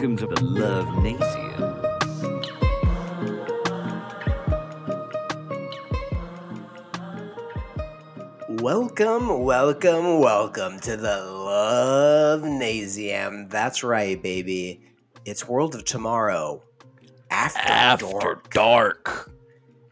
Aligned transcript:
Welcome 0.00 0.16
to 0.16 0.26
the 0.28 0.42
Love 0.42 0.86
Nasium. 1.04 1.60
Welcome, 8.62 9.42
welcome, 9.42 10.20
welcome 10.20 10.80
to 10.80 10.96
the 10.96 11.20
Love 11.20 12.40
Nasium. 12.40 13.50
That's 13.50 13.84
right, 13.84 14.22
baby. 14.22 14.80
It's 15.26 15.46
World 15.46 15.74
of 15.74 15.84
Tomorrow. 15.84 16.62
After, 17.30 17.60
After 17.60 18.06
dark. 18.06 18.50
dark. 18.54 19.30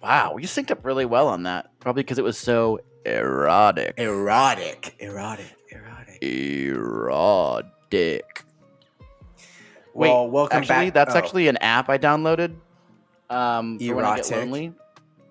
Wow, 0.03 0.39
you 0.39 0.49
synced 0.49 0.71
up 0.71 0.87
really 0.87 1.05
well 1.05 1.29
on 1.29 1.43
that. 1.43 1.71
Probably 1.81 2.03
because 2.03 2.17
it 2.17 2.25
was 2.25 2.39
so 2.39 2.81
erotic. 3.05 3.93
Erotic. 3.99 4.95
Erotic. 5.01 5.55
Erotic. 5.71 6.23
Erotic. 6.23 8.48
Wait, 9.99 10.09
well, 10.09 10.31
welcome 10.31 10.59
actually, 10.59 10.87
back. 10.87 10.95
that's 10.95 11.15
oh, 11.15 11.19
actually 11.19 11.49
an 11.49 11.57
app 11.59 11.89
I 11.89 11.99
downloaded. 11.99 12.55
Um, 13.29 13.79
for 13.79 13.97
when 13.97 14.05
I 14.05 14.17
get 14.17 14.31
Erotic? 14.31 14.37
lonely. 14.39 14.73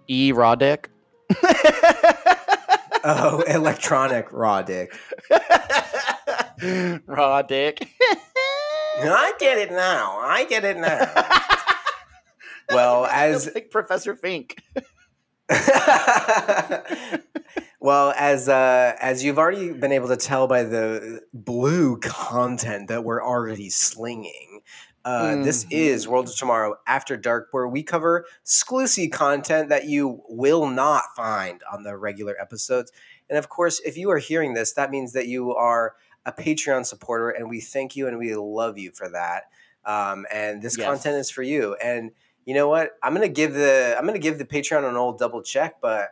Erotic. 0.09 0.90
Oh, 3.09 3.41
electronic 3.48 4.34
raw 4.34 4.62
dick. 4.62 4.93
Raw 7.05 7.41
dick. 7.41 7.88
I 8.02 9.34
get 9.40 9.57
it 9.59 9.71
now. 9.71 10.20
I 10.20 10.43
get 10.49 10.66
it 10.66 10.76
now. 10.76 11.09
well, 12.70 13.05
as 13.05 13.49
like 13.55 13.71
Professor 13.71 14.13
Frink. 14.13 14.57
Well 17.88 18.13
as 18.18 18.49
uh, 18.49 18.93
as 18.99 19.24
you've 19.24 19.40
already 19.40 19.71
been 19.71 19.93
able 19.93 20.10
to 20.10 20.18
tell 20.18 20.46
by 20.46 20.62
the 20.63 21.21
blue 21.34 21.98
content 22.02 22.90
that 22.90 23.05
we're 23.05 23.24
already 23.24 23.70
slinging, 23.70 24.60
uh, 25.05 25.38
this 25.38 25.63
Mhm. 25.63 25.71
is 25.71 26.05
World 26.05 26.27
of 26.27 26.35
Tomorrow 26.35 26.76
After 26.85 27.16
Dark, 27.16 27.48
where 27.52 27.66
we 27.66 27.84
cover 27.84 28.26
exclusive 28.41 29.12
content 29.12 29.70
that 29.70 29.85
you 29.85 30.21
will 30.27 30.68
not 30.68 31.04
find 31.16 31.62
on 31.71 31.84
the 31.84 31.96
regular 31.96 32.35
episodes. 32.41 32.91
And 33.29 33.38
of 33.40 33.48
course, 33.48 33.79
if 33.85 33.98
you 33.98 34.12
are 34.12 34.18
hearing 34.18 34.54
this, 34.54 34.74
that 34.74 34.91
means 34.91 35.13
that 35.13 35.27
you 35.29 35.55
are 35.55 35.96
a 36.26 36.34
Patreon 36.34 36.85
supporter, 36.85 37.29
and 37.29 37.49
we 37.49 37.62
thank 37.62 37.96
you 37.96 38.05
and 38.10 38.18
we 38.18 38.35
love 38.35 38.77
you 38.77 38.91
for 38.91 39.07
that. 39.07 39.44
Um, 39.85 40.26
and 40.29 40.62
this 40.62 40.77
Yes. 40.77 40.85
content 40.85 41.16
is 41.16 41.29
for 41.29 41.41
you. 41.41 41.76
And 41.76 42.12
you 42.44 42.54
know 42.54 42.68
what? 42.68 42.98
I'm 43.01 43.13
gonna 43.13 43.29
give 43.29 43.54
the 43.54 43.96
I'm 43.98 44.05
gonna 44.05 44.20
give 44.20 44.40
the 44.40 44.44
Patreon 44.46 44.84
an 44.84 44.98
old 44.98 45.20
double 45.20 45.41
check, 45.41 45.76
but 45.82 46.10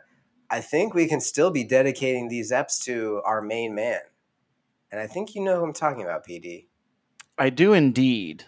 I 0.50 0.60
think 0.60 0.94
we 0.94 1.06
can 1.08 1.20
still 1.20 1.50
be 1.50 1.64
dedicating 1.64 2.28
these 2.28 2.52
eps 2.52 2.82
to 2.84 3.20
our 3.24 3.42
main 3.42 3.74
man. 3.74 4.00
And 4.90 5.00
I 5.00 5.06
think 5.06 5.34
you 5.34 5.42
know 5.42 5.58
who 5.58 5.64
I'm 5.64 5.72
talking 5.72 6.02
about, 6.02 6.26
PD. 6.26 6.66
I 7.38 7.50
do 7.50 7.72
indeed. 7.72 8.44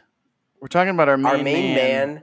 We're 0.60 0.68
talking 0.68 0.90
about 0.90 1.08
our 1.08 1.16
main, 1.16 1.26
our 1.26 1.42
main 1.42 1.74
man, 1.74 2.22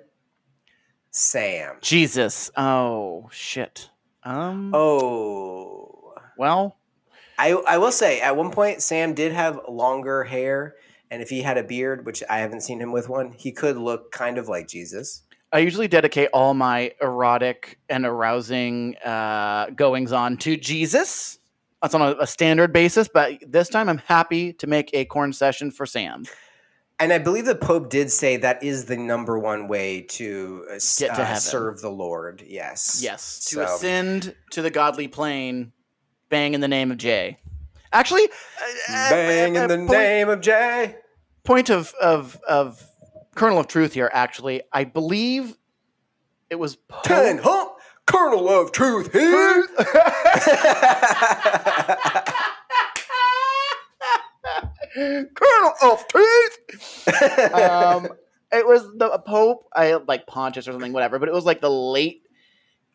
Sam. 1.12 1.76
Jesus. 1.81 2.52
Oh 2.58 3.30
shit. 3.31 3.90
Um. 4.23 4.73
Oh, 4.73 6.14
Well. 6.38 6.78
I 7.38 7.52
I 7.52 7.78
will 7.78 7.92
say 7.92 8.22
at 8.22 8.36
one 8.36 8.52
point 8.52 8.81
Sam 8.81 9.14
did 9.14 9.34
have 9.34 9.59
longer 9.68 10.23
hair, 10.23 10.76
and 11.12 11.22
if 11.22 11.30
he 11.30 11.42
had 11.42 11.58
a 11.58 11.64
beard, 11.64 12.06
which 12.06 12.23
I 12.30 12.40
haven't 12.40 12.62
seen 12.62 12.80
him 12.80 12.92
with 12.92 13.09
one, 13.09 13.34
he 13.34 13.52
could 13.52 13.78
look 13.78 14.12
kind 14.12 14.38
of 14.38 14.48
like 14.48 14.68
Jesus. 14.68 15.23
I 15.56 15.59
usually 15.59 15.88
dedicate 15.88 16.28
all 16.34 16.53
my 16.53 16.92
erotic 17.02 17.80
and 17.88 18.06
arousing 18.06 18.98
uh, 18.98 19.67
goings 19.73 20.12
on 20.12 20.36
to 20.39 20.58
Jesus. 20.58 21.39
That's 21.81 21.95
on 21.95 22.02
a, 22.02 22.16
a 22.20 22.28
standard 22.28 22.73
basis, 22.73 23.08
but 23.08 23.39
this 23.47 23.70
time 23.70 23.88
I'm 23.88 24.00
happy 24.00 24.52
to 24.52 24.68
make 24.68 24.90
a 24.94 25.06
corn 25.06 25.31
session 25.31 25.72
for 25.72 25.85
Sam. 25.85 26.25
And 27.00 27.13
I 27.13 27.19
believe 27.19 27.46
the 27.46 27.56
Pope 27.56 27.90
did 27.90 28.12
say 28.12 28.35
that 28.35 28.63
is 28.63 28.84
the 28.85 28.97
number 28.97 29.40
one 29.40 29.69
way 29.69 30.02
to, 30.02 30.66
uh, 30.69 30.74
Get 30.97 31.16
to 31.16 31.22
uh, 31.22 31.25
heaven. 31.25 31.40
serve 31.41 31.79
the 31.79 31.90
Lord. 31.90 32.44
Yes. 32.46 33.00
Yes, 33.02 33.46
to 33.46 33.56
So- 33.56 33.63
ascend 33.63 34.35
to 34.52 34.62
the 34.62 34.69
godly 34.69 35.08
plane, 35.08 35.72
bang 36.28 36.53
in 36.53 36.59
the 36.59 36.68
name 36.68 36.91
of 36.91 36.97
Jay. 36.97 37.38
Actually, 37.94 38.24
uh, 38.24 38.94
uh, 38.94 39.09
Bang 39.09 39.58
uh, 39.58 39.62
in 39.62 39.68
the 39.69 39.78
point, 39.78 39.90
name 39.91 40.28
of 40.28 40.41
Jay. 40.41 40.96
point 41.46 41.69
of 41.69 41.94
of 42.02 42.38
of 42.46 42.85
kernel 43.35 43.59
of 43.59 43.68
truth 43.68 43.94
here. 43.94 44.09
Actually, 44.13 44.63
I 44.73 44.85
believe 44.85 45.56
it 46.50 46.56
was 46.56 46.75
Pope- 46.75 47.03
Ten 47.03 47.38
hump, 47.38 47.73
kernel 48.06 48.50
of 48.50 48.72
truth 48.72 49.12
here. 49.12 49.68
kernel 55.35 55.73
of 55.84 56.07
truth. 56.07 56.57
um, 57.53 58.07
it 58.51 58.66
was 58.66 58.84
the 58.96 59.22
Pope, 59.25 59.67
I 59.73 59.94
like 59.94 60.28
Pontius 60.28 60.67
or 60.67 60.72
something, 60.72 60.94
whatever. 60.94 61.19
But 61.19 61.29
it 61.29 61.34
was 61.34 61.46
like 61.46 61.62
the 61.62 61.69
late 61.69 62.23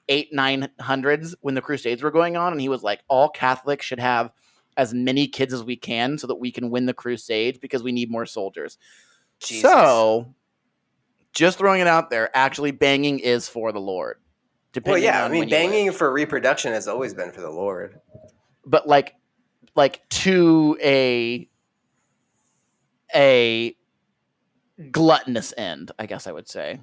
eight 0.09 0.33
nine 0.33 0.69
hundreds 0.81 1.37
when 1.41 1.55
the 1.55 1.63
Crusades 1.63 2.03
were 2.03 2.11
going 2.11 2.37
on, 2.37 2.53
and 2.53 2.61
he 2.61 2.69
was 2.69 2.83
like, 2.83 3.01
all 3.09 3.29
Catholics 3.29 3.87
should 3.87 4.01
have 4.01 4.31
as 4.77 4.95
many 4.95 5.27
kids 5.27 5.53
as 5.53 5.63
we 5.63 5.77
can 5.77 6.17
so 6.17 6.27
that 6.27 6.37
we 6.37 6.51
can 6.51 6.71
win 6.71 6.87
the 6.87 6.95
Crusades 6.95 7.59
because 7.59 7.83
we 7.83 7.93
need 7.93 8.11
more 8.11 8.27
soldiers. 8.27 8.79
Jesus. 9.41 9.71
So, 9.71 10.35
just 11.33 11.59
throwing 11.59 11.81
it 11.81 11.87
out 11.87 12.11
there, 12.11 12.31
actually, 12.37 12.71
banging 12.71 13.19
is 13.19 13.49
for 13.49 13.73
the 13.73 13.81
Lord. 13.81 14.19
well, 14.85 14.99
yeah. 14.99 15.25
I 15.25 15.29
mean, 15.29 15.43
live. 15.43 15.51
banging 15.51 15.93
for 15.93 16.13
reproduction 16.13 16.73
has 16.73 16.87
always 16.89 17.15
been 17.15 17.33
for 17.33 17.41
the 17.41 17.51
Lord. 17.51 18.01
but 18.65 18.87
like 18.87 19.15
like 19.77 20.07
to 20.11 20.77
a 20.83 21.49
a 23.15 23.75
gluttonous 24.91 25.53
end 25.57 25.91
i 25.99 26.07
guess 26.07 26.27
i 26.27 26.33
would 26.33 26.49
say 26.49 26.81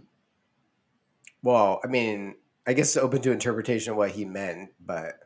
Well, 1.44 1.80
I 1.84 1.88
mean, 1.88 2.36
I 2.66 2.74
guess 2.74 2.88
it's 2.96 2.98
open 3.04 3.22
to 3.22 3.32
interpretation 3.32 3.92
of 3.92 3.98
what 3.98 4.12
he 4.12 4.26
meant, 4.26 4.70
but 4.84 5.20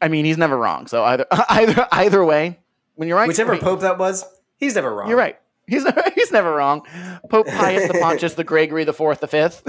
i 0.00 0.08
mean 0.08 0.24
he's 0.24 0.38
never 0.38 0.56
wrong 0.56 0.86
so 0.86 1.02
either 1.04 1.26
either 1.50 1.88
either 1.92 2.24
way 2.24 2.58
when 2.94 3.08
you're 3.08 3.16
right 3.16 3.28
whichever 3.28 3.52
wait, 3.52 3.62
pope 3.62 3.80
that 3.80 3.98
was, 3.98 4.24
he's 4.56 4.74
never 4.74 4.94
wrong. 4.94 5.08
you're 5.08 5.18
right 5.18 5.38
he's 5.68 5.84
he's 6.14 6.32
never 6.32 6.52
wrong 6.54 6.82
pope 7.30 7.46
pius 7.46 7.86
the 7.90 7.98
pontius 8.00 8.34
the 8.34 8.44
gregory 8.52 8.84
the 8.84 8.92
fourth 8.92 9.20
the 9.20 9.28
fifth 9.28 9.62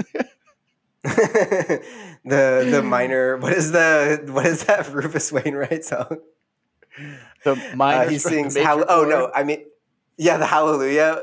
the 1.02 1.80
the 2.24 2.82
minor. 2.84 3.38
What 3.38 3.54
is 3.54 3.72
the 3.72 4.22
what 4.30 4.44
is 4.46 4.64
that 4.64 4.92
Rufus 4.92 5.32
Wainwright 5.32 5.82
song? 5.84 6.18
the 7.44 7.52
Uh, 7.52 7.76
minor 7.76 8.10
he 8.10 8.18
stroke, 8.18 8.34
the 8.34 8.50
sings. 8.50 8.58
Hall- 8.66 8.84
oh 8.86 9.04
no, 9.04 9.30
I 9.34 9.42
mean, 9.42 9.64
yeah, 10.18 10.36
the 10.36 10.44
Hallelujah. 10.44 11.22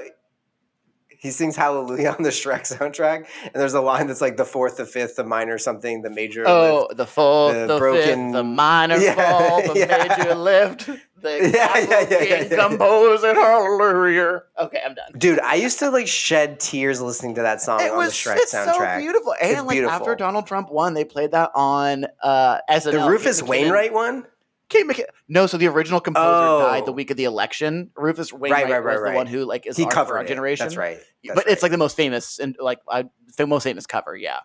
He 1.20 1.32
sings 1.32 1.56
Hallelujah 1.56 2.10
on 2.18 2.24
the 2.24 2.30
Shrek 2.30 2.62
soundtrack, 2.72 3.26
and 3.44 3.54
there's 3.56 3.74
a 3.74 3.82
line 3.82 4.08
that's 4.08 4.22
like 4.22 4.38
the 4.38 4.46
fourth, 4.46 4.78
the 4.78 4.86
fifth, 4.86 5.16
the 5.16 5.24
minor 5.24 5.58
something, 5.58 6.02
the 6.04 6.10
major. 6.10 6.44
Oh, 6.48 6.88
the 6.94 7.08
fourth, 7.08 7.56
the 7.56 7.68
the, 7.68 7.78
broken- 7.80 8.28
fifth, 8.28 8.34
the 8.34 8.44
minor 8.44 8.98
Yeah, 9.00 9.16
fall, 9.16 9.74
the 9.74 9.80
yeah. 9.80 10.16
major 10.18 10.36
lift, 10.36 10.86
the 11.22 11.50
Yeah, 11.54 11.78
yeah, 11.78 12.08
yeah, 12.10 12.22
yeah, 12.24 12.48
yeah. 12.52 12.68
composer, 12.68 13.34
hallelujah. 13.34 14.44
Okay, 14.60 14.82
I'm 14.86 14.94
done. 14.94 15.12
Dude, 15.18 15.40
I 15.40 15.56
used 15.56 15.80
to 15.80 15.90
like 15.90 16.08
shed 16.08 16.60
tears 16.60 17.02
listening 17.02 17.36
to 17.36 17.42
that 17.42 17.62
song 17.62 17.82
it 17.82 17.92
on 17.92 17.98
was 17.98 18.10
the 18.24 18.30
Shrek 18.30 18.38
it's 18.38 18.54
soundtrack. 18.54 18.96
so 18.96 19.00
beautiful. 19.00 19.34
And 19.42 19.52
It's 19.52 19.62
like 19.64 19.70
beautiful. 19.76 19.96
after 19.96 20.16
Donald 20.16 20.46
Trump 20.48 20.72
won, 20.72 20.94
they 20.94 21.04
played 21.06 21.32
that 21.32 21.52
on 21.56 22.06
uh 22.22 22.60
SNL. 22.70 22.84
The 22.84 22.92
Kate 22.92 23.10
Rufus 23.10 23.42
Wainwright 23.44 23.94
one. 23.94 24.26
Kate 24.70 24.86
McKinnon. 24.86 25.06
No, 25.30 25.48
so 25.48 25.58
the 25.58 25.68
original 25.68 26.00
composer 26.00 26.26
Oh. 26.28 26.60
died 26.62 26.86
the 26.86 26.92
week 26.92 27.10
of 27.12 27.18
the 27.18 27.24
election. 27.24 27.92
Rufus 27.96 28.34
Wainwright 28.34 28.66
right, 28.70 28.84
right, 28.84 28.94
was 28.96 29.02
right. 29.02 29.12
the 29.12 29.16
one 29.16 29.28
who 29.28 29.46
like 29.46 29.66
is 29.66 29.78
He 29.78 29.86
our, 29.86 29.90
covered 29.92 30.18
our 30.18 30.24
it. 30.24 30.28
generation. 30.28 30.66
That's 30.66 30.76
right. 30.78 30.98
That's 31.24 31.36
but 31.44 31.48
it's 31.52 31.64
like 31.64 31.72
the 31.72 31.78
most 31.78 31.96
famous 31.96 32.40
and 32.40 32.56
like 32.60 32.80
I, 32.90 33.06
the 33.38 33.48
most 33.48 33.64
famous 33.64 33.86
cover. 33.86 34.16
Yeah. 34.16 34.40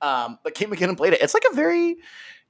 Um, 0.00 0.38
but 0.44 0.54
Kate 0.54 0.68
McKinnon 0.68 0.96
played 0.96 1.12
it. 1.14 1.20
It's 1.22 1.34
like 1.34 1.44
a 1.50 1.54
very, 1.54 1.96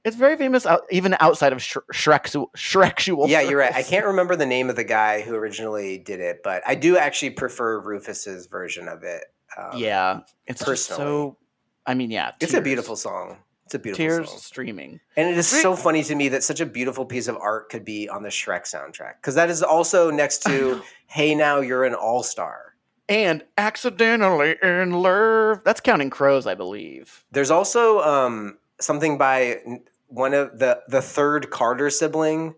it's 0.03 0.15
very 0.15 0.37
famous 0.37 0.65
out, 0.65 0.81
even 0.91 1.15
outside 1.19 1.53
of 1.53 1.61
Sh- 1.61 1.77
Shrek 1.93 2.33
Shreksual. 2.55 3.27
yeah, 3.29 3.41
you're 3.41 3.59
right. 3.59 3.73
I 3.73 3.83
can't 3.83 4.05
remember 4.13 4.35
the 4.35 4.45
name 4.45 4.69
of 4.69 4.75
the 4.75 4.83
guy 4.83 5.21
who 5.21 5.33
originally 5.35 5.97
did 5.97 6.19
it, 6.19 6.41
but 6.43 6.61
I 6.67 6.75
do 6.75 6.97
actually 6.97 7.31
prefer 7.31 7.79
Rufus's 7.79 8.47
version 8.47 8.87
of 8.87 9.03
it. 9.03 9.23
Um, 9.57 9.71
yeah, 9.77 10.19
it's 10.45 10.63
personally. 10.63 11.01
so. 11.03 11.37
I 11.85 11.93
mean, 11.93 12.11
yeah, 12.11 12.31
it's 12.41 12.53
a 12.53 12.61
beautiful 12.61 12.95
song. 12.97 13.37
It's 13.67 13.75
a 13.75 13.79
beautiful 13.79 14.05
tears 14.05 14.29
song. 14.29 14.39
streaming. 14.39 14.99
And 15.15 15.29
it 15.29 15.37
is 15.37 15.47
so 15.47 15.75
funny 15.75 16.03
to 16.03 16.15
me 16.15 16.29
that 16.29 16.41
such 16.43 16.61
a 16.61 16.65
beautiful 16.65 17.05
piece 17.05 17.27
of 17.27 17.35
art 17.37 17.69
could 17.69 17.83
be 17.83 18.07
on 18.07 18.23
the 18.23 18.29
Shrek 18.29 18.63
soundtrack. 18.63 19.15
Because 19.21 19.35
that 19.35 19.49
is 19.49 19.61
also 19.61 20.09
next 20.09 20.43
to. 20.43 20.81
Hey 21.07 21.35
Now 21.35 21.59
You're 21.61 21.83
an 21.85 21.93
All 21.93 22.23
Star. 22.23 22.75
and 23.09 23.43
accidentally 23.57 24.55
in 24.61 24.91
love. 24.91 25.63
That's 25.63 25.79
counting 25.81 26.09
crows, 26.09 26.45
I 26.47 26.55
believe. 26.55 27.25
There's 27.31 27.51
also 27.51 28.01
um, 28.01 28.57
something 28.79 29.17
by 29.17 29.61
one 30.07 30.33
of 30.33 30.59
the, 30.59 30.81
the 30.87 31.01
third 31.01 31.49
Carter 31.49 31.89
sibling, 31.89 32.55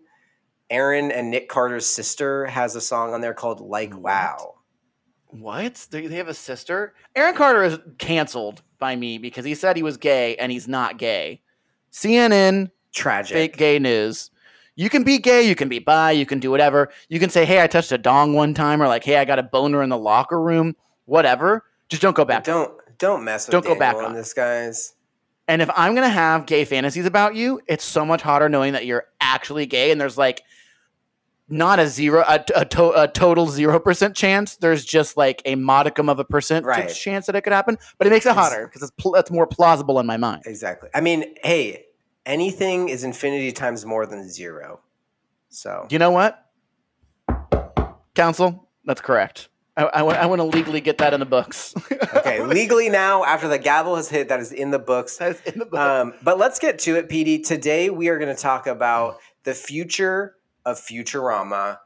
Aaron 0.70 1.10
and 1.10 1.30
Nick 1.30 1.48
Carter's 1.48 1.86
sister, 1.86 2.46
has 2.46 2.76
a 2.76 2.80
song 2.80 3.14
on 3.14 3.20
there 3.20 3.34
called 3.34 3.60
Like? 3.60 3.96
Wow. 3.96 4.54
What? 5.32 5.86
They 5.90 6.06
they 6.06 6.16
have 6.16 6.28
a 6.28 6.34
sister? 6.34 6.94
Aaron 7.14 7.34
Carter 7.34 7.62
is 7.62 7.78
canceled 7.98 8.62
by 8.78 8.96
me 8.96 9.18
because 9.18 9.44
he 9.44 9.54
said 9.54 9.76
he 9.76 9.82
was 9.82 9.96
gay 9.96 10.36
and 10.36 10.50
he's 10.50 10.68
not 10.68 10.98
gay. 10.98 11.42
CNN, 11.92 12.70
Tragic. 12.92 13.34
fake 13.34 13.56
gay 13.56 13.78
news. 13.78 14.30
You 14.76 14.88
can 14.88 15.02
be 15.02 15.18
gay, 15.18 15.42
you 15.42 15.54
can 15.54 15.68
be 15.68 15.78
bi, 15.78 16.12
you 16.12 16.24
can 16.24 16.40
do 16.40 16.50
whatever. 16.50 16.90
You 17.08 17.18
can 17.20 17.30
say, 17.30 17.44
"Hey, 17.44 17.62
I 17.62 17.66
touched 17.66 17.92
a 17.92 17.98
dong 17.98 18.34
one 18.34 18.54
time," 18.54 18.80
or 18.80 18.88
like, 18.88 19.04
"Hey, 19.04 19.16
I 19.16 19.24
got 19.24 19.38
a 19.38 19.42
boner 19.42 19.82
in 19.82 19.88
the 19.90 19.98
locker 19.98 20.40
room." 20.40 20.74
whatever. 21.10 21.64
Just 21.88 22.00
don't 22.00 22.16
go 22.16 22.24
back. 22.24 22.44
Don't 22.44 22.72
don't 22.98 23.24
mess 23.24 23.46
with 23.46 23.52
Don't 23.52 23.64
go 23.64 23.78
back 23.78 23.94
Daniel 23.94 24.10
on 24.10 24.14
this 24.14 24.32
guys. 24.32 24.94
And 25.48 25.60
if 25.60 25.68
I'm 25.76 25.94
gonna 25.94 26.08
have 26.08 26.46
gay 26.46 26.64
fantasies 26.64 27.04
about 27.04 27.34
you, 27.34 27.60
it's 27.66 27.84
so 27.84 28.04
much 28.04 28.22
hotter 28.22 28.48
knowing 28.48 28.72
that 28.72 28.86
you're 28.86 29.06
actually 29.20 29.66
gay 29.66 29.90
and 29.90 30.00
there's 30.00 30.16
like 30.16 30.42
not 31.50 31.78
a 31.80 31.88
zero, 31.88 32.24
a, 32.26 32.44
a, 32.54 32.64
to, 32.64 33.02
a 33.02 33.08
total 33.08 33.48
zero 33.48 33.78
percent 33.80 34.14
chance. 34.16 34.56
There's 34.56 34.84
just 34.84 35.16
like 35.16 35.42
a 35.44 35.56
modicum 35.56 36.08
of 36.08 36.18
a 36.18 36.24
percent 36.24 36.64
Right. 36.64 36.88
chance 36.88 37.26
that 37.26 37.34
it 37.36 37.42
could 37.42 37.52
happen, 37.52 37.76
but 37.98 38.06
it 38.06 38.10
makes 38.10 38.24
it 38.26 38.34
hotter 38.34 38.66
because 38.66 38.82
it's 38.82 38.92
pl- 38.92 39.16
it's 39.16 39.30
more 39.30 39.46
plausible 39.46 39.98
in 39.98 40.06
my 40.06 40.16
mind. 40.16 40.42
Exactly. 40.46 40.88
I 40.94 41.00
mean, 41.00 41.34
hey, 41.42 41.86
anything 42.24 42.88
is 42.88 43.04
infinity 43.04 43.52
times 43.52 43.84
more 43.84 44.06
than 44.06 44.28
zero. 44.28 44.80
So 45.48 45.86
You 45.90 45.98
know 45.98 46.12
what, 46.12 46.46
Council? 48.14 48.68
That's 48.84 49.00
correct. 49.00 49.48
I, 49.76 49.84
I, 49.84 50.02
I 50.02 50.26
want 50.26 50.40
to 50.40 50.44
legally 50.44 50.80
get 50.80 50.98
that 50.98 51.14
in 51.14 51.20
the 51.20 51.26
books. 51.26 51.74
okay, 52.16 52.42
legally 52.42 52.88
now, 52.88 53.24
after 53.24 53.48
the 53.48 53.58
gavel 53.58 53.96
has 53.96 54.08
hit, 54.08 54.28
that 54.28 54.40
is 54.40 54.52
in 54.52 54.70
the 54.70 54.78
books. 54.78 55.16
That's 55.16 55.40
in 55.42 55.58
the 55.58 55.66
book. 55.66 55.78
Um, 55.80 56.14
but 56.22 56.38
let's 56.38 56.58
get 56.58 56.78
to 56.80 56.96
it, 56.96 57.08
PD. 57.08 57.44
Today 57.44 57.88
we 57.90 58.08
are 58.08 58.18
going 58.18 58.34
to 58.34 58.40
talk 58.40 58.66
about 58.66 59.18
the 59.44 59.54
future 59.54 60.34
of 60.64 60.78
Futurama. 60.78 61.78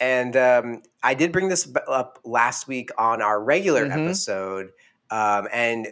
And 0.00 0.36
um, 0.36 0.82
I 1.02 1.14
did 1.14 1.32
bring 1.32 1.48
this 1.48 1.68
up 1.86 2.18
last 2.24 2.66
week 2.68 2.90
on 2.98 3.22
our 3.22 3.42
regular 3.42 3.86
Mhm. 3.86 4.04
episode. 4.06 4.70
Um, 5.10 5.46
and 5.52 5.86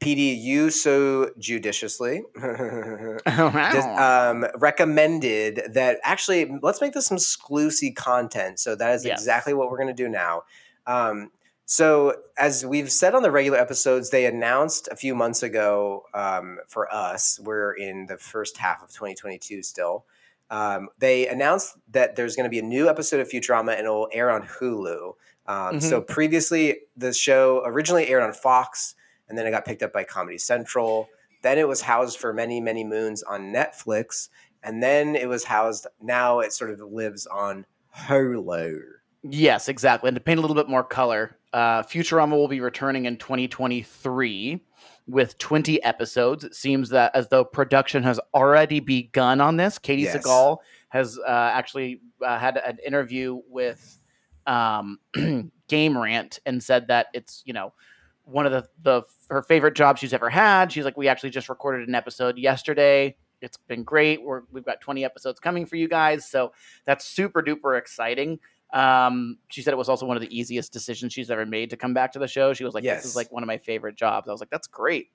PD, 0.00 0.36
you 0.38 0.68
so 0.70 1.30
judiciously 1.38 2.22
dis- 2.34 3.84
um, 3.86 4.46
recommended 4.56 5.62
that 5.72 5.98
actually 6.02 6.58
let's 6.62 6.80
make 6.80 6.92
this 6.92 7.06
some 7.06 7.16
exclusive 7.16 7.94
content. 7.94 8.58
So 8.60 8.74
that 8.76 8.94
is 8.96 9.04
Yes. 9.04 9.20
exactly 9.20 9.54
what 9.54 9.70
we're 9.70 9.78
going 9.78 9.94
to 9.94 10.02
do 10.02 10.08
now. 10.08 10.42
Um, 10.86 11.30
so 11.66 12.16
as 12.36 12.66
we've 12.66 12.92
said 12.92 13.14
on 13.14 13.22
the 13.22 13.30
regular 13.30 13.56
episodes, 13.58 14.10
they 14.10 14.26
announced 14.26 14.88
a 14.90 14.96
few 14.96 15.14
months 15.14 15.42
ago 15.42 16.04
um, 16.12 16.58
for 16.68 16.92
us. 16.92 17.40
We're 17.42 17.72
in 17.72 18.04
the 18.06 18.18
first 18.18 18.58
half 18.58 18.82
of 18.82 18.90
2022 18.90 19.62
still. 19.62 20.04
Um, 20.50 20.88
they 20.98 21.26
announced 21.26 21.76
that 21.90 22.16
there's 22.16 22.36
going 22.36 22.44
to 22.44 22.50
be 22.50 22.58
a 22.58 22.62
new 22.62 22.88
episode 22.88 23.20
of 23.20 23.28
Futurama 23.28 23.76
and 23.76 23.86
it 23.86 23.90
will 23.90 24.08
air 24.12 24.30
on 24.30 24.42
Hulu. 24.42 25.14
Um, 25.46 25.80
So 25.80 26.00
previously, 26.00 26.80
the 26.96 27.12
show 27.12 27.62
originally 27.64 28.08
aired 28.08 28.22
on 28.22 28.32
Fox, 28.32 28.94
and 29.28 29.36
then 29.38 29.46
it 29.46 29.50
got 29.50 29.64
picked 29.64 29.82
up 29.82 29.92
by 29.92 30.04
Comedy 30.04 30.38
Central. 30.38 31.08
Then 31.42 31.58
it 31.58 31.68
was 31.68 31.82
housed 31.82 32.18
for 32.18 32.32
many, 32.32 32.60
many 32.60 32.84
moons 32.84 33.22
on 33.22 33.52
Netflix, 33.52 34.28
and 34.62 34.82
then 34.82 35.14
it 35.16 35.28
was 35.28 35.44
housed. 35.44 35.86
Now 36.00 36.40
it 36.40 36.52
sort 36.52 36.70
of 36.70 36.80
lives 36.80 37.26
on 37.26 37.66
Hulu. 37.94 38.80
Yes, 39.22 39.68
exactly. 39.68 40.08
And 40.08 40.14
to 40.14 40.20
paint 40.20 40.38
a 40.38 40.40
little 40.40 40.56
bit 40.56 40.68
more 40.68 40.84
color, 40.84 41.36
uh, 41.52 41.82
Futurama 41.82 42.32
will 42.32 42.48
be 42.48 42.60
returning 42.60 43.06
in 43.06 43.16
2023 43.16 44.60
with 45.06 45.36
20 45.38 45.82
episodes. 45.82 46.44
It 46.44 46.54
seems 46.54 46.88
that 46.90 47.14
as 47.14 47.28
though 47.28 47.44
production 47.44 48.02
has 48.02 48.18
already 48.32 48.80
begun 48.80 49.40
on 49.40 49.56
this. 49.56 49.78
Katey 49.78 50.00
Yes. 50.02 50.16
Sagal 50.16 50.58
has 50.88 51.18
uh, 51.18 51.30
actually 51.30 52.00
uh, 52.24 52.38
had 52.38 52.56
an 52.56 52.78
interview 52.86 53.40
with 53.48 53.98
um, 54.46 54.98
Game 55.68 55.98
Rant 55.98 56.40
and 56.46 56.62
said 56.62 56.88
that 56.88 57.06
it's 57.14 57.42
you 57.44 57.52
know 57.52 57.72
one 58.24 58.46
of 58.46 58.52
the 58.52 58.66
the 58.82 59.02
her 59.30 59.42
favorite 59.42 59.74
jobs 59.74 60.00
she's 60.00 60.12
ever 60.14 60.30
had. 60.30 60.72
She's 60.72 60.84
like, 60.84 60.96
we 60.96 61.08
actually 61.08 61.30
just 61.30 61.48
recorded 61.48 61.88
an 61.88 61.94
episode 61.94 62.38
yesterday. 62.38 63.16
It's 63.40 63.58
been 63.58 63.82
great. 63.82 64.22
We're, 64.22 64.42
we've 64.52 64.64
got 64.64 64.80
20 64.80 65.04
episodes 65.04 65.38
coming 65.38 65.66
for 65.66 65.76
you 65.76 65.86
guys, 65.86 66.26
so 66.26 66.52
that's 66.86 67.04
super 67.04 67.42
duper 67.42 67.78
exciting. 67.78 68.38
Um, 68.74 69.38
she 69.48 69.62
said 69.62 69.72
it 69.72 69.76
was 69.76 69.88
also 69.88 70.04
one 70.04 70.16
of 70.16 70.20
the 70.20 70.36
easiest 70.36 70.72
decisions 70.72 71.12
she's 71.12 71.30
ever 71.30 71.46
made 71.46 71.70
to 71.70 71.76
come 71.76 71.94
back 71.94 72.12
to 72.12 72.18
the 72.18 72.26
show. 72.28 72.52
She 72.52 72.64
was 72.64 72.74
like, 72.74 72.82
"This 72.96 73.04
is 73.06 73.16
like 73.16 73.30
one 73.32 73.42
of 73.42 73.46
my 73.46 73.56
favorite 73.58 73.94
jobs." 73.96 74.28
I 74.28 74.32
was 74.32 74.40
like, 74.40 74.50
"That's 74.50 74.66
great." 74.66 75.10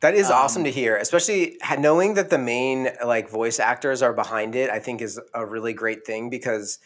That 0.00 0.14
is 0.14 0.30
awesome 0.30 0.60
Um, 0.60 0.64
to 0.64 0.70
hear, 0.70 0.96
especially 0.96 1.58
knowing 1.78 2.14
that 2.14 2.30
the 2.30 2.38
main 2.38 2.88
like 3.04 3.28
voice 3.28 3.60
actors 3.60 4.02
are 4.02 4.12
behind 4.12 4.54
it. 4.56 4.70
I 4.70 4.78
think 4.78 5.00
is 5.02 5.20
a 5.34 5.44
really 5.44 5.72
great 5.72 6.06
thing 6.06 6.30
because 6.30 6.78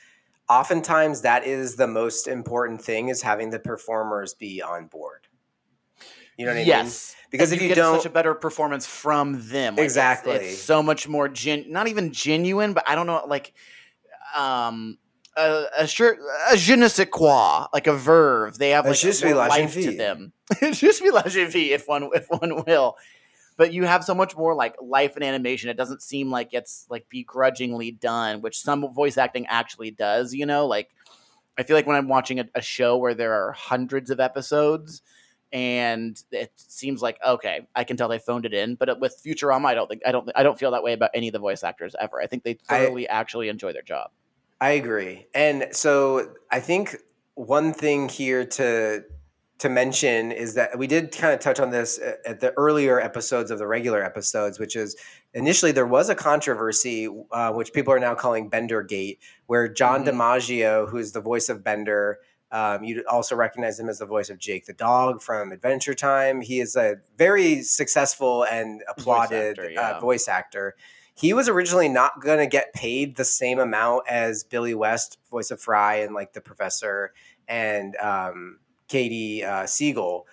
oftentimes 0.48 1.20
that 1.22 1.46
is 1.46 1.76
the 1.76 1.86
most 1.86 2.26
important 2.28 2.80
thing 2.82 3.08
is 3.08 3.22
having 3.22 3.50
the 3.50 3.58
performers 3.58 4.32
be 4.34 4.62
on 4.62 4.86
board. 4.86 5.28
You 6.38 6.44
know 6.44 6.52
what 6.52 6.56
I 6.56 6.60
mean? 6.60 6.66
yes, 6.66 7.16
Because 7.30 7.50
And 7.52 7.56
if 7.58 7.62
you, 7.62 7.68
get 7.68 7.76
don't, 7.76 7.96
such 7.96 8.06
a 8.06 8.10
better 8.10 8.34
performance 8.34 8.86
from 8.86 9.48
them, 9.48 9.74
Like, 9.76 9.84
it's- 9.86 9.92
Exactly. 9.92 10.34
it's, 10.34 10.58
so 10.60 10.82
much 10.82 11.08
more 11.08 11.28
gen, 11.28 11.64
not 11.68 11.88
even 11.88 12.12
genuine, 12.12 12.74
but 12.74 12.84
I 12.86 12.94
don't 12.94 13.06
know, 13.06 13.24
like, 13.26 13.54
um, 14.36 14.98
a, 15.36 15.64
a 15.78 15.86
sure, 15.86 16.16
a 16.50 16.56
je 16.56 16.74
ne 16.76 16.88
sais 16.88 17.06
quoi, 17.10 17.66
like 17.72 17.86
a 17.86 17.92
verve. 17.94 18.58
They 18.58 18.70
have 18.70 18.86
A 18.86 18.90
like 18.90 19.22
more 19.24 19.34
la 19.34 19.46
life 19.46 19.74
jeune 19.74 19.90
to 19.92 19.96
them. 19.96 20.32
them. 20.60 20.72
just 20.72 21.02
be 21.02 21.10
la 21.10 21.22
fille, 21.28 21.50
if 21.54 21.86
one 21.86 22.08
if 22.14 22.26
one 22.28 22.64
will. 22.66 22.96
But 23.58 23.72
you 23.72 23.84
have 23.84 24.04
so 24.04 24.14
much 24.14 24.36
more 24.36 24.54
like 24.54 24.74
life 24.82 25.14
and 25.16 25.24
animation. 25.24 25.70
It 25.70 25.76
doesn't 25.78 26.02
seem 26.02 26.30
like 26.30 26.50
it's 26.52 26.86
like 26.90 27.06
begrudgingly 27.08 27.90
done, 27.90 28.42
which 28.42 28.58
some 28.58 28.92
voice 28.92 29.16
acting 29.16 29.46
actually 29.46 29.90
does. 29.90 30.34
You 30.34 30.44
know, 30.46 30.66
like 30.66 30.90
I 31.58 31.62
feel 31.62 31.76
like 31.76 31.86
when 31.86 31.96
I'm 31.96 32.08
watching 32.08 32.38
a, 32.40 32.44
a 32.54 32.60
show 32.62 32.96
where 32.98 33.14
there 33.14 33.32
are 33.32 33.52
hundreds 33.52 34.10
of 34.10 34.20
episodes, 34.20 35.00
and 35.52 36.22
it 36.32 36.52
seems 36.56 37.00
like 37.00 37.18
okay, 37.26 37.66
I 37.74 37.84
can 37.84 37.96
tell 37.96 38.08
they 38.08 38.18
phoned 38.18 38.44
it 38.46 38.52
in. 38.52 38.74
But 38.74 39.00
with 39.00 39.20
Futurama, 39.24 39.64
I 39.66 39.74
don't 39.74 39.88
think 39.88 40.02
I 40.06 40.12
don't 40.12 40.28
I 40.36 40.42
don't 40.42 40.58
feel 40.58 40.72
that 40.72 40.82
way 40.82 40.92
about 40.92 41.10
any 41.14 41.28
of 41.28 41.32
the 41.32 41.38
voice 41.38 41.62
actors 41.64 41.94
ever. 41.98 42.20
I 42.20 42.26
think 42.26 42.42
they 42.44 42.58
I- 42.68 43.06
actually 43.08 43.48
enjoy 43.48 43.72
their 43.72 43.82
job. 43.82 44.10
I 44.60 44.70
agree. 44.70 45.26
And 45.34 45.68
so 45.72 46.34
I 46.50 46.60
think 46.60 46.96
one 47.34 47.72
thing 47.72 48.08
here 48.08 48.44
to 48.44 49.04
to 49.58 49.70
mention 49.70 50.32
is 50.32 50.52
that 50.52 50.78
we 50.78 50.86
did 50.86 51.10
kind 51.16 51.32
of 51.32 51.40
touch 51.40 51.58
on 51.58 51.70
this 51.70 51.98
at 52.26 52.40
the 52.40 52.52
earlier 52.58 53.00
episodes 53.00 53.50
of 53.50 53.58
the 53.58 53.66
regular 53.66 54.04
episodes, 54.04 54.58
which 54.58 54.76
is 54.76 54.96
initially 55.32 55.72
there 55.72 55.86
was 55.86 56.10
a 56.10 56.14
controversy, 56.14 57.08
uh, 57.32 57.52
which 57.52 57.72
people 57.72 57.90
are 57.90 57.98
now 57.98 58.14
calling 58.14 58.50
Bender 58.50 58.82
Gate, 58.82 59.18
where 59.46 59.66
John 59.66 60.04
Mhm. 60.04 60.08
DiMaggio, 60.08 60.90
who's 60.90 61.12
the 61.12 61.22
voice 61.22 61.48
of 61.48 61.64
Bender, 61.64 62.18
um, 62.52 62.84
you 62.84 63.02
also 63.08 63.34
recognize 63.34 63.80
him 63.80 63.88
as 63.88 63.98
the 63.98 64.06
voice 64.06 64.28
of 64.28 64.38
Jake 64.38 64.66
the 64.66 64.74
dog 64.74 65.22
from 65.22 65.52
Adventure 65.52 65.94
Time. 65.94 66.42
He 66.42 66.60
is 66.60 66.76
a 66.76 66.96
very 67.16 67.62
successful 67.62 68.44
and 68.44 68.82
applauded 68.88 69.58
actor, 69.58 69.70
yeah. 69.70 69.92
uh, 69.92 70.00
voice 70.00 70.28
actor 70.28 70.76
he 71.16 71.32
was 71.32 71.48
originally 71.48 71.88
not 71.88 72.20
going 72.20 72.38
to 72.38 72.46
get 72.46 72.74
paid 72.74 73.16
the 73.16 73.24
same 73.24 73.58
amount 73.58 74.04
as 74.06 74.44
Billy 74.44 74.74
West, 74.74 75.18
voice 75.30 75.50
of 75.50 75.60
Fry, 75.60 75.96
and 75.96 76.14
like 76.14 76.34
the 76.34 76.42
professor, 76.42 77.14
and 77.48 77.96
um, 77.96 78.58
Katey 78.88 79.42
uh, 79.42 79.62
Sagal, 79.62 80.24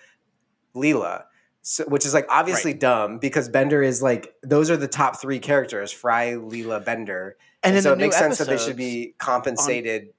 Leela. 0.74 1.24
So, 1.62 1.84
which 1.84 2.04
is 2.04 2.12
like 2.12 2.26
obviously 2.28 2.74
dumb 2.74 3.18
because 3.18 3.48
Bender 3.48 3.82
is 3.82 4.02
like 4.02 4.34
those 4.42 4.70
are 4.70 4.76
the 4.76 4.86
top 4.86 5.18
three 5.18 5.38
characters: 5.38 5.90
Fry, 5.90 6.32
Leela, 6.32 6.84
Bender, 6.84 7.38
and, 7.62 7.74
in 7.74 7.82
so 7.82 7.94
it 7.94 7.98
makes 7.98 8.18
sense 8.18 8.36
that 8.36 8.48
they 8.48 8.58
should 8.58 8.76
be 8.76 9.14
compensated 9.18 10.10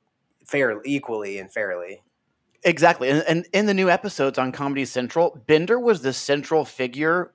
fairly, 0.46 0.82
equally, 0.86 1.38
and 1.38 1.52
fairly. 1.54 2.02
Exactly. 2.64 3.10
And, 3.10 3.24
and 3.28 3.48
in 3.54 3.68
the 3.68 3.76
new 3.76 3.92
episodes 3.92 4.40
on 4.40 4.52
Comedy 4.52 4.86
Central, 4.86 5.40
Bender 5.46 5.80
was 5.80 6.02
the 6.02 6.12
central 6.12 6.66
figure. 6.66 7.32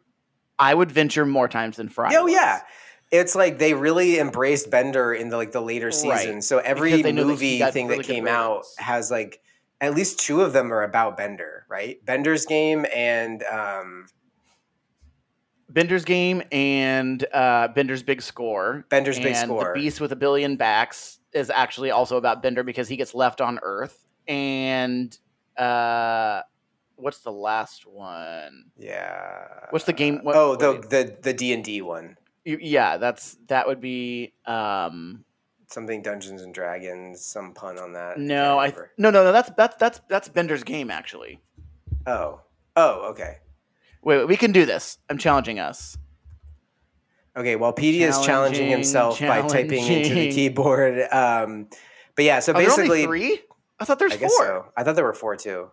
I 0.58 0.74
would 0.74 0.90
venture 0.90 1.24
more 1.24 1.46
times 1.46 1.76
than 1.76 1.88
Fry. 1.88 2.12
Oh 2.16 2.24
was. 2.24 2.32
yeah, 2.32 2.62
it's 3.10 3.34
like 3.34 3.58
they 3.58 3.74
really 3.74 4.18
embraced 4.18 4.70
Bender 4.70 5.12
in 5.12 5.28
the 5.30 5.36
like 5.36 5.52
the 5.52 5.60
later 5.60 5.86
Right. 5.86 5.94
seasons. 5.94 6.46
So 6.46 6.58
every 6.58 6.92
knew 6.92 7.02
that 7.02 7.14
movie 7.14 7.58
thing 7.72 7.86
really 7.88 8.02
that 8.02 8.06
came 8.06 8.26
out 8.28 8.64
has 8.78 9.10
like 9.10 9.40
at 9.80 9.94
least 9.94 10.20
two 10.20 10.42
of 10.42 10.52
them 10.52 10.72
are 10.72 10.82
about 10.82 11.16
Bender, 11.16 11.64
right? 11.68 12.04
Bender's 12.04 12.44
game 12.46 12.84
and 12.94 13.42
um, 13.44 14.06
Bender's 15.68 16.04
game 16.04 16.42
and 16.50 17.24
uh, 17.32 17.68
Bender's 17.68 18.02
big 18.02 18.20
score. 18.22 18.84
Bender's 18.90 19.18
Big 19.20 19.36
Score. 19.36 19.72
The 19.74 19.80
Beast 19.80 20.00
with 20.00 20.10
a 20.12 20.16
Billion 20.16 20.56
Backs 20.56 21.18
is 21.32 21.48
actually 21.50 21.90
also 21.92 22.16
about 22.16 22.42
Bender 22.42 22.62
because 22.64 22.88
he 22.88 22.96
gets 22.96 23.14
left 23.14 23.40
on 23.40 23.60
Earth. 23.62 24.04
And 24.26 25.16
uh, 25.56 26.42
what's 26.96 27.20
the 27.20 27.32
last 27.32 27.86
one? 27.86 28.64
yeah. 28.76 29.46
What's 29.70 29.84
the 29.84 29.92
game- 29.92 30.20
what- 30.24 30.34
oh, 30.36 30.56
the 30.56 30.80
the 30.88 31.16
the 31.22 31.32
D 31.32 31.52
and 31.52 31.62
D 31.64 31.80
one, 31.82 32.16
Yeah, 32.44 32.96
that's 32.96 33.36
that 33.48 33.66
would 33.66 33.80
be. 33.80 34.32
Um, 34.46 35.24
something 35.68 36.02
Dungeons 36.02 36.42
and 36.42 36.52
Dragons. 36.54 37.24
Some 37.24 37.52
pun 37.54 37.78
on 37.78 37.92
that. 37.92 38.18
no, 38.18 38.58
I 38.58 38.70
can't 38.70 38.86
no 38.98 39.10
no 39.10 39.24
no 39.24 39.32
that's 39.32 39.50
that's 39.56 39.76
that's 39.76 40.00
that's 40.08 40.28
Bender's 40.28 40.64
game 40.64 40.90
actually. 40.90 41.40
oh 42.06 42.40
oh 42.76 43.10
okay. 43.10 43.38
Wait, 44.02 44.18
wait, 44.18 44.28
we 44.28 44.36
can 44.36 44.52
do 44.52 44.64
this. 44.64 44.98
I'm 45.10 45.18
challenging 45.18 45.58
us. 45.58 45.98
Okay, 47.36 47.54
well, 47.56 47.72
PD 47.72 48.00
is 48.00 48.16
challenging 48.20 48.26
Challenging, 48.26 48.70
himself 48.70 49.20
by 49.20 49.42
typing 49.42 49.86
into 49.86 50.14
the 50.14 50.32
keyboard. 50.32 51.00
Um, 51.12 51.68
but 52.16 52.24
yeah, 52.24 52.40
so 52.40 52.52
Are 52.52 52.60
there 52.60 52.68
basically, 52.68 53.04
three? 53.04 53.40
I 53.78 53.84
thought 53.84 53.98
there's 53.98 54.12
I 54.12 54.16
guess 54.16 54.34
four. 54.34 54.46
so. 54.46 54.66
I 54.76 54.82
thought 54.82 54.96
there 54.96 55.04
were 55.04 55.12
four 55.14 55.36
too. 55.36 55.70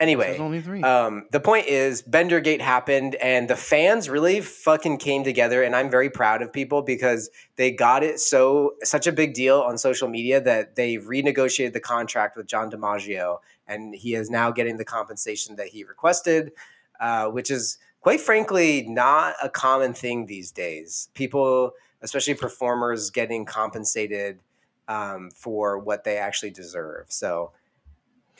Anyway, 0.00 0.38
only 0.38 0.60
three. 0.60 0.80
um, 0.82 1.26
the 1.32 1.40
point 1.40 1.66
is, 1.66 2.02
Bendergate 2.02 2.60
happened, 2.60 3.16
and 3.16 3.50
the 3.50 3.56
fans 3.56 4.08
really 4.08 4.40
fucking 4.40 4.98
came 4.98 5.24
together, 5.24 5.64
and 5.64 5.74
I'm 5.74 5.90
very 5.90 6.08
proud 6.08 6.40
of 6.40 6.52
people 6.52 6.82
because 6.82 7.30
they 7.56 7.72
got 7.72 8.04
it 8.04 8.20
so 8.20 8.74
such 8.84 9.08
a 9.08 9.12
big 9.12 9.34
deal 9.34 9.60
on 9.60 9.76
social 9.76 10.06
media 10.06 10.40
that 10.40 10.76
they 10.76 10.98
renegotiated 10.98 11.72
the 11.72 11.80
contract 11.80 12.36
with 12.36 12.46
John 12.46 12.70
DiMaggio, 12.70 13.38
and 13.66 13.92
he 13.92 14.14
is 14.14 14.30
now 14.30 14.52
getting 14.52 14.76
the 14.76 14.84
compensation 14.84 15.56
that 15.56 15.68
he 15.68 15.82
requested, 15.82 16.52
uh, 17.00 17.26
which 17.26 17.50
is 17.50 17.78
quite 18.00 18.20
frankly 18.20 18.86
not 18.88 19.34
a 19.42 19.48
common 19.48 19.94
thing 19.94 20.26
these 20.26 20.52
days. 20.52 21.08
People, 21.14 21.72
especially 22.02 22.34
performers, 22.34 23.10
getting 23.10 23.44
compensated 23.44 24.38
um, 24.86 25.30
for 25.32 25.76
what 25.76 26.04
they 26.04 26.18
actually 26.18 26.50
deserve. 26.50 27.06
So 27.08 27.50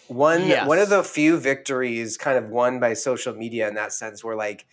one 0.09 0.47
Yes. 0.47 0.67
one 0.67 0.79
of 0.79 0.89
the 0.89 1.03
few 1.05 1.39
victories 1.39 2.17
kind 2.17 2.37
of 2.43 2.51
won 2.51 2.81
by 2.81 2.95
social 2.95 3.35
media 3.35 3.69
in 3.69 3.75
that 3.75 3.93
sense 3.93 4.25
where 4.25 4.37
like 4.37 4.67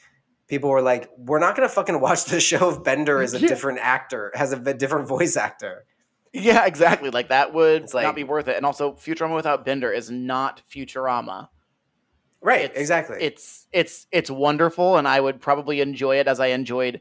people 0.48 0.70
were 0.70 0.82
like 0.82 1.10
we're 1.18 1.40
not 1.40 1.56
going 1.56 1.68
to 1.68 1.74
fucking 1.74 2.00
watch 2.02 2.26
the 2.26 2.40
show 2.40 2.70
if 2.72 2.84
bender 2.84 3.22
is 3.22 3.34
a 3.34 3.40
Yeah. 3.40 3.48
different 3.48 3.80
actor 3.82 4.32
has 4.36 4.52
a 4.54 4.74
different 4.74 5.08
voice 5.08 5.36
actor 5.38 5.86
Yeah, 6.34 6.66
exactly. 6.66 7.10
Like 7.12 7.30
that 7.30 7.54
would 7.54 7.94
like- 7.94 8.04
not 8.04 8.16
be 8.16 8.26
worth 8.26 8.48
it. 8.50 8.58
And 8.58 8.66
also, 8.66 8.92
Futurama 8.92 9.36
without 9.36 9.64
Bender 9.64 9.90
is 9.94 10.12
not 10.12 10.62
Futurama. 10.70 11.48
right 12.42 12.66
It's- 12.66 12.78
exactly 12.80 13.18
It's 13.22 13.68
it's 13.72 14.06
it's 14.12 14.30
wonderful, 14.30 14.98
and 14.98 15.08
I 15.08 15.20
would 15.20 15.40
probably 15.42 15.80
enjoy 15.82 16.20
it 16.20 16.28
as 16.28 16.40
I 16.42 16.48
enjoyed 16.48 17.00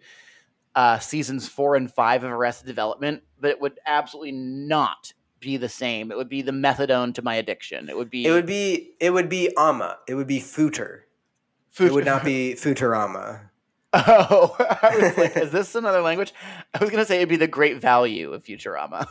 uh, 0.76 0.98
seasons 0.98 1.48
four 1.48 1.76
and 1.76 1.92
five 1.92 2.24
of 2.24 2.30
Arrested 2.32 2.66
Development. 2.66 3.22
But 3.40 3.50
it 3.50 3.60
would 3.60 3.78
absolutely 3.86 4.32
not 4.32 5.12
be 5.44 5.56
the 5.56 5.68
same. 5.68 6.10
It 6.10 6.16
would 6.16 6.28
be 6.28 6.42
the 6.42 6.52
methadone 6.52 7.14
to 7.14 7.22
my 7.22 7.34
addiction. 7.36 7.88
It 7.88 7.96
would 7.96 8.10
be. 8.10 8.24
it 8.26 8.30
would 8.32 8.46
be 8.46 8.94
it 8.98 9.10
would 9.10 9.28
be 9.28 9.50
ama 9.56 9.98
it 10.08 10.14
would 10.16 10.26
be 10.26 10.40
footer 10.40 11.06
Fut- 11.70 11.88
it 11.88 11.92
would 11.92 12.04
not 12.06 12.24
be 12.24 12.54
futurama 12.54 13.50
Oh, 13.96 14.56
I 14.82 14.96
was 14.98 15.16
like, 15.16 15.36
is 15.36 15.50
this 15.52 15.74
another 15.76 16.00
language? 16.02 16.34
I 16.74 16.78
was 16.82 16.90
gonna 16.90 17.04
say 17.04 17.16
it'd 17.18 17.28
be 17.28 17.36
the 17.36 17.46
great 17.46 17.80
value 17.80 18.32
of 18.32 18.42
Futurama, 18.44 19.06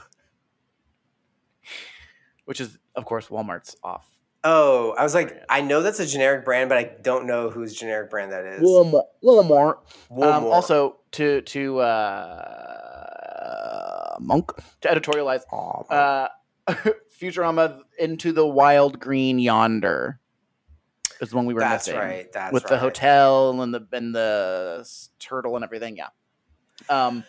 which 2.45 2.59
is, 2.59 2.77
of 2.95 3.05
course, 3.05 3.27
Walmart's 3.29 3.75
off. 3.83 4.05
oh 4.43 4.93
i 4.97 5.03
was 5.03 5.13
like 5.15 5.29
Brand. 5.29 5.45
i 5.49 5.61
know 5.61 5.81
that's 5.81 6.01
a 6.01 6.05
generic 6.05 6.43
brand 6.43 6.67
but 6.67 6.77
i 6.77 6.83
don't 7.01 7.25
know 7.25 7.49
whose 7.49 7.73
generic 7.73 8.09
brand 8.09 8.33
that 8.33 8.43
is 8.45 8.61
Walmart. 8.61 9.05
Walmart. 9.23 9.77
Um, 10.21 10.43
also, 10.43 10.97
to 11.11 11.39
to 11.41 11.79
uh, 11.79 12.82
monk 14.19 14.51
to 14.81 14.87
editorialize, 14.87 15.41
uh, 15.89 16.27
Futurama 17.19 17.79
into 17.99 18.31
the 18.31 18.45
wild 18.45 18.99
green 18.99 19.39
yonder 19.39 20.19
is 21.21 21.29
the 21.29 21.35
one 21.35 21.45
we 21.45 21.53
were 21.53 21.59
that's 21.59 21.87
missing. 21.87 21.99
right 21.99 22.31
that's 22.31 22.53
with 22.53 22.65
the 22.65 22.77
hotel 22.77 23.61
and 23.61 23.73
the 23.73 23.87
and 23.91 24.13
the 24.15 24.87
turtle 25.19 25.55
and 25.55 25.63
everything. 25.63 25.97
Yeah. 25.97 26.07
Um, 26.89 27.23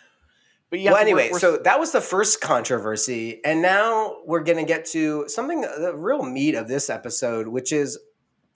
but 0.71 0.81
yeah. 0.81 0.93
well, 0.93 1.01
so 1.01 1.05
we're- 1.05 1.11
anyway, 1.13 1.29
we're- 1.31 1.41
so 1.41 1.57
that 1.59 1.79
was 1.79 1.93
the 1.93 2.01
first 2.01 2.41
controversy, 2.41 3.41
and 3.45 3.63
now 3.63 4.17
we're 4.25 4.43
going 4.43 4.59
to 4.59 4.65
get 4.65 4.87
to 4.87 5.29
something 5.29 5.61
the 5.61 5.93
real 5.95 6.23
meat 6.23 6.55
of 6.55 6.67
this 6.69 6.89
episode, 6.91 7.49
which 7.49 7.73
is 7.73 7.99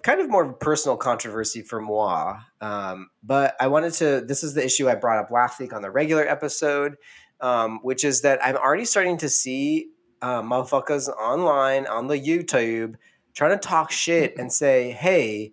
kind 0.02 0.20
of 0.20 0.30
more 0.30 0.44
of 0.44 0.50
a 0.50 0.54
personal 0.54 0.97
controversy 0.97 1.61
for 1.62 1.80
moi. 1.80 2.38
Um, 2.61 3.11
but 3.23 3.54
I 3.61 3.66
wanted 3.68 3.92
to. 3.94 4.20
This 4.26 4.42
is 4.42 4.54
the 4.54 4.64
issue 4.64 4.88
I 4.88 4.94
brought 4.94 5.18
up 5.18 5.30
last 5.30 5.61
week 5.61 5.73
on 5.73 5.82
the 5.82 5.90
regular 5.90 6.26
episode, 6.26 6.97
um, 7.40 7.80
which 7.83 8.04
is 8.04 8.23
that 8.23 8.45
I'm 8.45 8.57
already 8.57 8.85
starting 8.85 9.16
to 9.18 9.28
see 9.28 9.90
uh, 10.23 10.42
motherfuckers 10.42 11.09
online 11.09 11.87
on 11.87 12.07
the 12.09 12.18
YouTube 12.18 12.95
trying 13.35 13.59
to 13.59 13.68
talk 13.68 13.90
shit 13.90 14.37
and 14.38 14.52
say, 14.52 14.90
"Hey, 14.90 15.52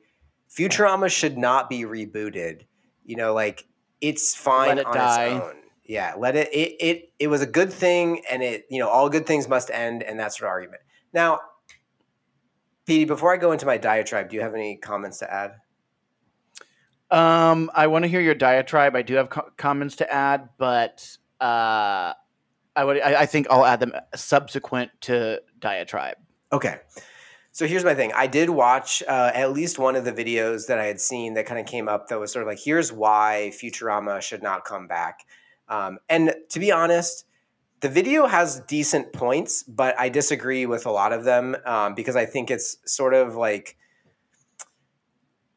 Futurama 0.50 1.10
should 1.10 1.38
not 1.38 1.70
be 1.70 1.84
rebooted." 1.84 2.62
You 3.06 3.15
know, 3.15 3.34
like 3.34 3.65
it's 4.01 4.36
fine 4.36 4.77
it 4.80 4.86
on 4.86 4.94
die. 4.94 5.25
its 5.25 5.44
own. 5.44 5.56
Yeah, 5.84 6.15
let 6.18 6.36
it, 6.36 6.51
it. 6.51 6.75
It 6.80 7.13
it 7.20 7.27
was 7.27 7.42
a 7.42 7.48
good 7.48 7.72
thing, 7.72 8.22
and 8.30 8.42
it 8.42 8.65
you 8.70 8.80
know 8.80 8.89
all 8.89 9.10
good 9.10 9.27
things 9.27 9.48
must 9.48 9.70
end, 9.70 10.01
and 10.01 10.20
that's 10.20 10.42
an 10.42 10.48
argument. 10.48 10.82
Now, 11.13 11.39
Petey, 12.86 13.06
before 13.06 13.34
I 13.34 13.38
go 13.38 13.51
into 13.51 13.65
my 13.65 13.77
diatribe, 13.77 14.30
do 14.30 14.36
you 14.36 14.42
have 14.42 14.54
any 14.54 14.77
comments 14.77 15.20
to 15.20 15.32
add? 15.32 15.56
Um, 17.12 17.70
I 17.74 17.88
want 17.88 18.04
to 18.04 18.10
hear 18.10 18.20
your 18.20 18.34
diatribe. 18.34 18.96
I 18.96 19.04
do 19.04 19.13
have 19.15 19.30
co- 19.30 19.50
comments 19.58 19.98
to 19.98 20.12
add, 20.12 20.50
but 20.58 21.18
uh, 21.42 22.13
I 22.75 22.84
would. 22.84 23.01
I, 23.01 23.22
I 23.22 23.25
think 23.25 23.48
I'll 23.50 23.65
add 23.65 23.80
them 23.80 23.94
subsequent 24.15 24.92
to 25.01 25.42
diatribe. 25.60 26.18
Okay. 26.51 26.77
So 27.51 27.65
here's 27.65 27.86
my 27.86 27.96
thing. 27.96 28.12
I 28.13 28.27
did 28.27 28.50
watch 28.50 29.01
uh, 29.08 29.32
at 29.34 29.54
least 29.54 29.80
one 29.80 29.96
of 29.96 30.04
the 30.04 30.12
videos 30.12 30.68
that 30.68 30.77
I 30.77 30.86
had 30.88 31.00
seen 31.00 31.36
that 31.36 31.46
kind 31.46 31.58
of 31.58 31.65
came 31.65 31.88
up 31.88 32.10
that 32.10 32.20
was 32.20 32.34
sort 32.34 32.44
of 32.44 32.48
like, 32.48 32.60
here's 32.62 32.92
why 32.92 33.54
Futurama 33.54 34.22
should 34.22 34.44
not 34.44 34.65
come 34.65 34.88
back. 34.88 35.22
Um, 35.70 36.00
and 36.10 36.34
to 36.50 36.60
be 36.60 36.74
honest, 36.74 37.25
the 37.80 37.88
video 37.88 38.27
has 38.27 38.60
decent 38.68 39.13
points, 39.13 39.63
but 39.63 39.98
I 39.98 40.10
disagree 40.10 40.65
with 40.65 40.86
a 40.86 40.92
lot 40.92 41.13
of 41.13 41.24
them 41.24 41.56
um, 41.65 41.96
because 41.96 42.18
I 42.18 42.25
think 42.25 42.51
it's 42.51 42.75
sort 42.86 43.13
of 43.13 43.36
like, 43.38 43.77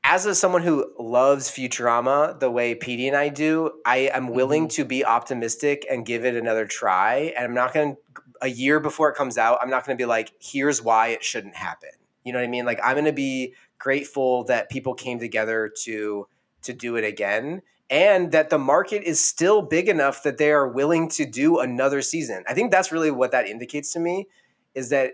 as 0.09 0.25
a 0.25 0.35
someone 0.35 0.63
who 0.63 0.91
loves 0.99 1.51
Futurama 1.51 2.41
the 2.41 2.51
way 2.51 2.75
Petey 2.75 3.09
and 3.09 3.17
I 3.17 3.29
do, 3.29 3.73
I 3.85 4.11
am 4.15 4.29
willing 4.29 4.65
mm-hmm. 4.65 4.83
to 4.83 4.85
be 4.87 5.05
optimistic 5.05 5.87
and 5.91 6.07
give 6.07 6.25
it 6.25 6.35
another 6.35 6.65
try. 6.67 7.35
And 7.37 7.45
I'm 7.45 7.55
not 7.55 7.75
going 7.75 7.95
to 7.95 8.01
a 8.41 8.49
year 8.49 8.81
before 8.81 9.11
it 9.11 9.17
comes 9.17 9.37
out, 9.37 9.59
I'm 9.61 9.69
not 9.69 9.85
going 9.85 9.99
to 9.99 10.01
be 10.01 10.07
like, 10.07 10.33
here's 10.41 10.83
why 10.83 11.09
it 11.09 11.23
shouldn't 11.23 11.57
happen. 11.57 11.91
You 12.25 12.33
know 12.33 12.39
what 12.39 12.47
I 12.47 12.51
mean? 12.51 12.65
Like 12.65 12.81
I'm 12.83 12.95
going 12.95 13.05
to 13.05 13.13
be 13.13 13.55
grateful 13.79 14.45
that 14.45 14.71
people 14.71 14.95
came 14.95 15.19
together 15.19 15.71
to 15.83 16.27
to 16.63 16.73
do 16.73 16.97
it 16.97 17.05
again 17.05 17.63
and 17.91 18.33
that 18.33 18.51
the 18.51 18.59
market 18.59 19.03
is 19.03 19.23
still 19.23 19.63
big 19.63 19.89
enough 19.89 20.23
that 20.23 20.39
they 20.39 20.51
are 20.51 20.69
willing 20.69 21.09
to 21.09 21.25
do 21.25 21.59
another 21.59 22.03
season. 22.03 22.45
I 22.49 22.55
think 22.55 22.71
that's 22.71 22.93
really 22.93 23.11
what 23.11 23.33
that 23.33 23.47
indicates 23.47 23.93
to 23.93 24.01
me 24.01 24.27
is 24.75 24.89
that 24.89 25.13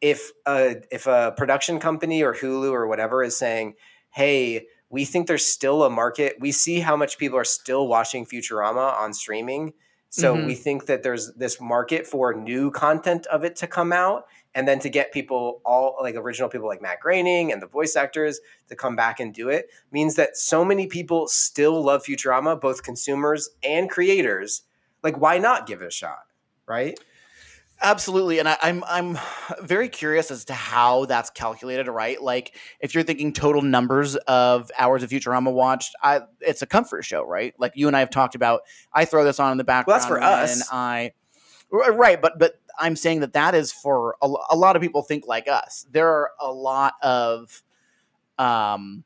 if 0.00 0.30
a 0.46 0.76
if 0.90 1.06
a 1.06 1.34
production 1.36 1.80
company 1.80 2.22
or 2.22 2.32
Hulu 2.32 2.70
or 2.70 2.86
whatever 2.86 3.22
is 3.22 3.36
saying, 3.36 3.74
"Hey, 4.16 4.66
we 4.88 5.04
think 5.04 5.26
there's 5.26 5.44
still 5.44 5.84
a 5.84 5.90
market. 5.90 6.36
We 6.40 6.50
see 6.50 6.80
how 6.80 6.96
much 6.96 7.18
people 7.18 7.38
are 7.38 7.44
still 7.44 7.86
watching 7.86 8.24
Futurama 8.24 8.98
on 8.98 9.12
streaming. 9.12 9.74
So 10.08 10.34
Mhm. 10.34 10.46
we 10.46 10.54
think 10.54 10.86
that 10.86 11.02
there's 11.02 11.34
this 11.34 11.60
market 11.60 12.06
for 12.06 12.32
new 12.32 12.70
content 12.70 13.26
of 13.26 13.44
it 13.44 13.56
to 13.56 13.66
come 13.66 13.92
out 13.92 14.26
and 14.54 14.66
then 14.66 14.78
to 14.78 14.88
get 14.88 15.12
people 15.12 15.60
all 15.66 15.98
like 16.00 16.14
original 16.14 16.48
people 16.48 16.66
like 16.66 16.80
Matt 16.80 17.00
Groening 17.00 17.52
and 17.52 17.60
the 17.60 17.66
voice 17.66 17.94
actors 17.94 18.40
to 18.70 18.74
come 18.74 18.96
back 18.96 19.20
and 19.20 19.34
do 19.34 19.50
it 19.50 19.68
means 19.92 20.14
that 20.14 20.38
so 20.38 20.64
many 20.64 20.86
people 20.86 21.28
still 21.28 21.82
love 21.82 22.04
Futurama, 22.04 22.58
both 22.58 22.82
consumers 22.82 23.50
and 23.62 23.90
creators. 23.90 24.62
Like 25.02 25.20
why 25.20 25.36
not 25.36 25.66
give 25.66 25.82
it 25.82 25.88
a 25.88 25.90
shot, 25.90 26.24
right? 26.66 26.98
Absolutely, 27.82 28.38
and 28.38 28.48
I, 28.48 28.56
I'm 28.62 28.82
I'm 28.84 29.18
very 29.60 29.88
curious 29.88 30.30
as 30.30 30.46
to 30.46 30.54
how 30.54 31.04
that's 31.04 31.28
calculated. 31.30 31.88
Right, 31.88 32.20
like 32.20 32.56
if 32.80 32.94
you're 32.94 33.04
thinking 33.04 33.32
total 33.32 33.60
numbers 33.60 34.16
of 34.16 34.70
hours 34.78 35.02
of 35.02 35.10
Futurama 35.10 35.52
watched, 35.52 35.94
I 36.02 36.22
it's 36.40 36.62
a 36.62 36.66
comfort 36.66 37.04
show, 37.04 37.22
right? 37.22 37.54
Like 37.58 37.72
you 37.74 37.86
and 37.86 37.96
I 37.96 38.00
have 38.00 38.10
talked 38.10 38.34
about. 38.34 38.62
I 38.92 39.04
throw 39.04 39.24
this 39.24 39.38
on 39.38 39.52
in 39.52 39.58
the 39.58 39.64
background. 39.64 40.00
Well, 40.00 40.20
that's 40.20 40.58
for 40.60 40.62
us. 40.62 40.68
I 40.72 41.12
right, 41.70 42.20
but 42.20 42.38
but 42.38 42.60
I'm 42.78 42.96
saying 42.96 43.20
that 43.20 43.34
that 43.34 43.54
is 43.54 43.72
for 43.72 44.16
a, 44.22 44.32
a 44.50 44.56
lot 44.56 44.76
of 44.76 44.82
people 44.82 45.02
think 45.02 45.26
like 45.26 45.46
us. 45.46 45.86
There 45.90 46.08
are 46.08 46.30
a 46.40 46.50
lot 46.50 46.94
of 47.02 47.62
um 48.38 49.04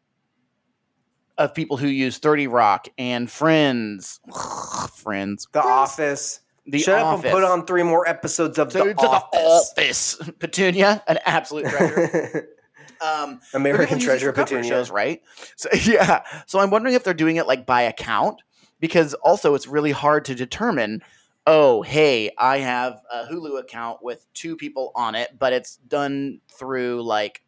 of 1.39 1.55
people 1.55 1.77
who 1.77 1.89
use 1.89 2.19
30 2.19 2.47
Rock 2.47 2.89
and 2.99 3.29
Friends, 3.31 4.21
Friends, 4.95 5.49
The. 5.53 5.63
Office. 5.63 6.41
The 6.67 6.79
Shut 6.79 7.03
Office. 7.03 7.21
up 7.21 7.25
and 7.27 7.33
put 7.33 7.45
on 7.45 7.67
three 7.67 7.83
more 7.83 8.07
episodes 8.09 8.59
of 8.59 8.73
The 8.73 8.95
Office. 8.97 9.71
Office. 9.73 10.31
Petunia, 10.39 11.03
an 11.07 11.19
absolute 11.25 11.67
treasure. 11.67 12.49
Um, 13.03 13.41
American 13.55 13.87
people 13.87 13.97
use 13.97 14.05
it 14.05 14.07
Treasure 14.09 14.33
Petunia. 14.33 14.69
shows, 14.69 14.91
right? 14.91 15.23
So 15.57 15.71
yeah. 15.85 16.23
So 16.47 16.59
I'm 16.61 16.69
wondering 16.71 16.95
if 16.95 17.03
they're 17.03 17.15
doing 17.15 17.37
it 17.37 17.47
like 17.47 17.65
by 17.65 17.81
account 17.81 18.43
because 18.79 19.15
also 19.15 19.55
it's 19.55 19.67
really 19.67 19.93
hard 19.93 20.27
to 20.27 20.35
determine. 20.35 21.03
Oh, 21.47 21.81
hey, 21.81 22.31
I 22.37 22.59
have 22.59 23.01
a 23.11 23.25
Hulu 23.25 23.59
account 23.59 24.03
with 24.03 24.27
two 24.35 24.55
people 24.55 24.93
on 24.95 25.15
it, 25.15 25.31
but 25.39 25.55
it's 25.55 25.77
done 25.77 26.41
through 26.59 27.03
like 27.03 27.41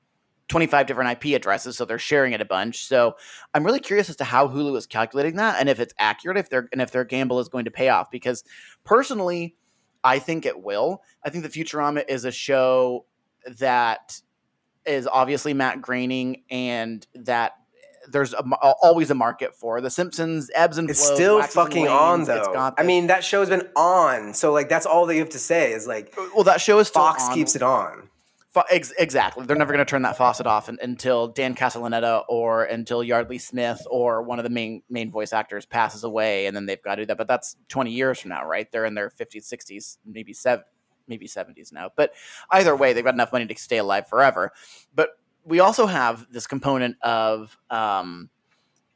25 0.52 0.86
different 0.86 1.24
IP 1.24 1.34
addresses, 1.34 1.78
so 1.78 1.86
they're 1.86 1.98
sharing 1.98 2.34
it 2.34 2.42
a 2.42 2.44
bunch. 2.44 2.86
So 2.86 3.16
I'm 3.54 3.64
really 3.64 3.80
curious 3.80 4.10
as 4.10 4.16
to 4.16 4.24
how 4.24 4.48
Hulu 4.48 4.76
is 4.76 4.86
calculating 4.86 5.36
that 5.36 5.56
and 5.58 5.66
if 5.66 5.80
it's 5.80 5.94
accurate, 5.98 6.36
if 6.36 6.50
they're 6.50 6.68
and 6.72 6.82
if 6.82 6.90
their 6.90 7.04
gamble 7.04 7.40
is 7.40 7.48
going 7.48 7.64
to 7.64 7.70
pay 7.70 7.88
off. 7.88 8.10
Because 8.10 8.44
personally, 8.84 9.56
I 10.04 10.18
think 10.18 10.44
it 10.44 10.62
will. 10.62 11.02
I 11.24 11.30
think 11.30 11.42
the 11.42 11.48
Futurama 11.48 12.04
is 12.06 12.26
a 12.26 12.30
show 12.30 13.06
that 13.60 14.20
is 14.84 15.08
obviously 15.10 15.54
Matt 15.54 15.80
Groening 15.80 16.42
and 16.50 17.06
that 17.14 17.52
there's 18.10 18.34
a, 18.34 18.44
always 18.82 19.10
a 19.10 19.14
market 19.14 19.54
for 19.54 19.80
the 19.80 19.88
Simpsons 19.88 20.50
ebbs 20.54 20.76
and 20.76 20.86
flows. 20.86 20.98
It's 20.98 21.14
still 21.14 21.42
fucking 21.42 21.88
on 21.88 22.24
though. 22.24 22.74
I 22.76 22.82
mean, 22.82 23.06
that 23.06 23.24
show's 23.24 23.48
been 23.48 23.66
on, 23.74 24.34
so 24.34 24.52
like 24.52 24.68
that's 24.68 24.84
all 24.84 25.06
that 25.06 25.14
you 25.14 25.20
have 25.20 25.30
to 25.30 25.38
say 25.38 25.72
is 25.72 25.86
like 25.86 26.14
well, 26.34 26.44
that 26.44 26.60
show 26.60 26.78
is 26.78 26.90
Fox 26.90 27.26
on. 27.26 27.34
keeps 27.34 27.56
it 27.56 27.62
on. 27.62 28.10
Ex- 28.70 28.92
exactly. 28.98 29.46
They're 29.46 29.56
never 29.56 29.72
going 29.72 29.84
to 29.84 29.88
turn 29.88 30.02
that 30.02 30.18
faucet 30.18 30.46
off 30.46 30.68
un- 30.68 30.78
until 30.82 31.28
Dan 31.28 31.54
Castellaneta 31.54 32.24
or 32.28 32.64
until 32.64 33.02
Yeardley 33.02 33.38
Smith 33.38 33.86
or 33.90 34.22
one 34.22 34.38
of 34.38 34.42
the 34.42 34.50
main 34.50 34.82
main 34.90 35.10
voice 35.10 35.32
actors 35.32 35.64
passes 35.64 36.04
away, 36.04 36.46
and 36.46 36.54
then 36.54 36.66
they've 36.66 36.82
got 36.82 36.96
to 36.96 37.02
do 37.02 37.06
that. 37.06 37.16
But 37.16 37.28
that's 37.28 37.56
twenty 37.68 37.92
years 37.92 38.20
from 38.20 38.28
now, 38.28 38.44
right? 38.44 38.70
They're 38.70 38.84
in 38.84 38.94
their 38.94 39.08
fifties, 39.08 39.46
sixties, 39.46 39.98
maybe 40.04 40.34
seven, 40.34 40.64
maybe 41.08 41.26
seventies 41.26 41.72
now. 41.72 41.90
But 41.96 42.12
either 42.50 42.76
way, 42.76 42.92
they've 42.92 43.04
got 43.04 43.14
enough 43.14 43.32
money 43.32 43.46
to 43.46 43.56
stay 43.56 43.78
alive 43.78 44.06
forever. 44.06 44.52
But 44.94 45.10
we 45.44 45.60
also 45.60 45.86
have 45.86 46.26
this 46.30 46.46
component 46.46 46.96
of 47.02 47.56
um, 47.70 48.28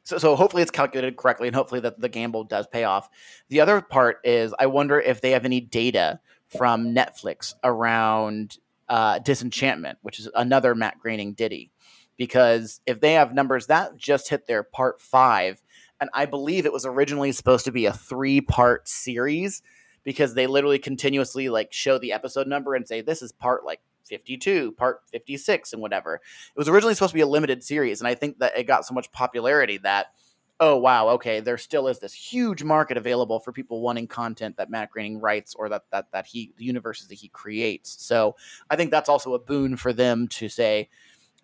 so, 0.02 0.18
so 0.18 0.36
hopefully 0.36 0.62
it's 0.62 0.70
calculated 0.70 1.16
correctly 1.16 1.48
and 1.48 1.56
hopefully 1.56 1.80
that 1.80 2.00
the 2.00 2.08
gamble 2.08 2.44
does 2.44 2.66
pay 2.68 2.84
off 2.84 3.08
the 3.48 3.60
other 3.60 3.80
part 3.80 4.18
is 4.22 4.54
i 4.58 4.66
wonder 4.66 5.00
if 5.00 5.20
they 5.20 5.32
have 5.32 5.44
any 5.44 5.60
data 5.60 6.20
from 6.46 6.94
netflix 6.94 7.54
around 7.64 8.58
uh, 8.88 9.18
disenchantment 9.20 9.98
which 10.02 10.18
is 10.18 10.28
another 10.34 10.74
matt 10.74 10.98
groening 10.98 11.32
ditty 11.32 11.70
because 12.16 12.80
if 12.86 13.00
they 13.00 13.14
have 13.14 13.34
numbers 13.34 13.66
that 13.66 13.96
just 13.96 14.28
hit 14.28 14.46
their 14.46 14.62
part 14.62 15.00
five 15.00 15.62
and 16.00 16.10
i 16.12 16.24
believe 16.24 16.66
it 16.66 16.72
was 16.72 16.86
originally 16.86 17.32
supposed 17.32 17.64
to 17.64 17.72
be 17.72 17.86
a 17.86 17.92
three 17.92 18.40
part 18.40 18.88
series 18.88 19.62
because 20.04 20.34
they 20.34 20.46
literally 20.46 20.78
continuously 20.78 21.48
like 21.48 21.72
show 21.72 21.98
the 21.98 22.12
episode 22.12 22.46
number 22.46 22.74
and 22.74 22.86
say 22.86 23.00
this 23.00 23.22
is 23.22 23.32
part 23.32 23.64
like 23.64 23.80
52, 24.06 24.72
part 24.72 25.00
56, 25.10 25.72
and 25.72 25.82
whatever. 25.82 26.14
It 26.14 26.58
was 26.58 26.68
originally 26.68 26.94
supposed 26.94 27.10
to 27.10 27.16
be 27.16 27.22
a 27.22 27.26
limited 27.26 27.62
series, 27.62 28.00
and 28.00 28.08
I 28.08 28.14
think 28.14 28.38
that 28.38 28.56
it 28.56 28.64
got 28.64 28.86
so 28.86 28.94
much 28.94 29.10
popularity 29.12 29.78
that, 29.78 30.06
oh, 30.58 30.76
wow, 30.76 31.08
okay, 31.10 31.40
there 31.40 31.58
still 31.58 31.86
is 31.88 31.98
this 31.98 32.14
huge 32.14 32.62
market 32.62 32.96
available 32.96 33.38
for 33.40 33.52
people 33.52 33.80
wanting 33.80 34.06
content 34.06 34.56
that 34.56 34.70
Matt 34.70 34.90
Groening 34.90 35.20
writes 35.20 35.54
or 35.54 35.68
that, 35.68 35.84
that, 35.90 36.10
that 36.12 36.26
he, 36.26 36.52
the 36.56 36.64
universes 36.64 37.08
that 37.08 37.16
he 37.16 37.28
creates. 37.28 38.02
So 38.02 38.36
I 38.70 38.76
think 38.76 38.90
that's 38.90 39.08
also 39.08 39.34
a 39.34 39.38
boon 39.38 39.76
for 39.76 39.92
them 39.92 40.28
to 40.28 40.48
say, 40.48 40.88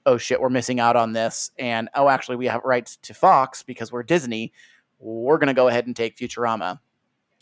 oh 0.06 0.16
shit, 0.16 0.40
we're 0.40 0.50
missing 0.50 0.80
out 0.80 0.96
on 0.96 1.12
this. 1.12 1.50
And 1.58 1.88
oh, 1.94 2.08
actually, 2.08 2.36
we 2.36 2.46
have 2.46 2.62
rights 2.64 2.96
to 3.02 3.14
Fox 3.14 3.62
because 3.62 3.92
we're 3.92 4.02
Disney. 4.02 4.52
We're 4.98 5.38
to 5.48 5.54
go 5.54 5.68
ahead 5.68 5.86
and 5.86 5.94
take 5.94 6.16
Futurama. 6.16 6.80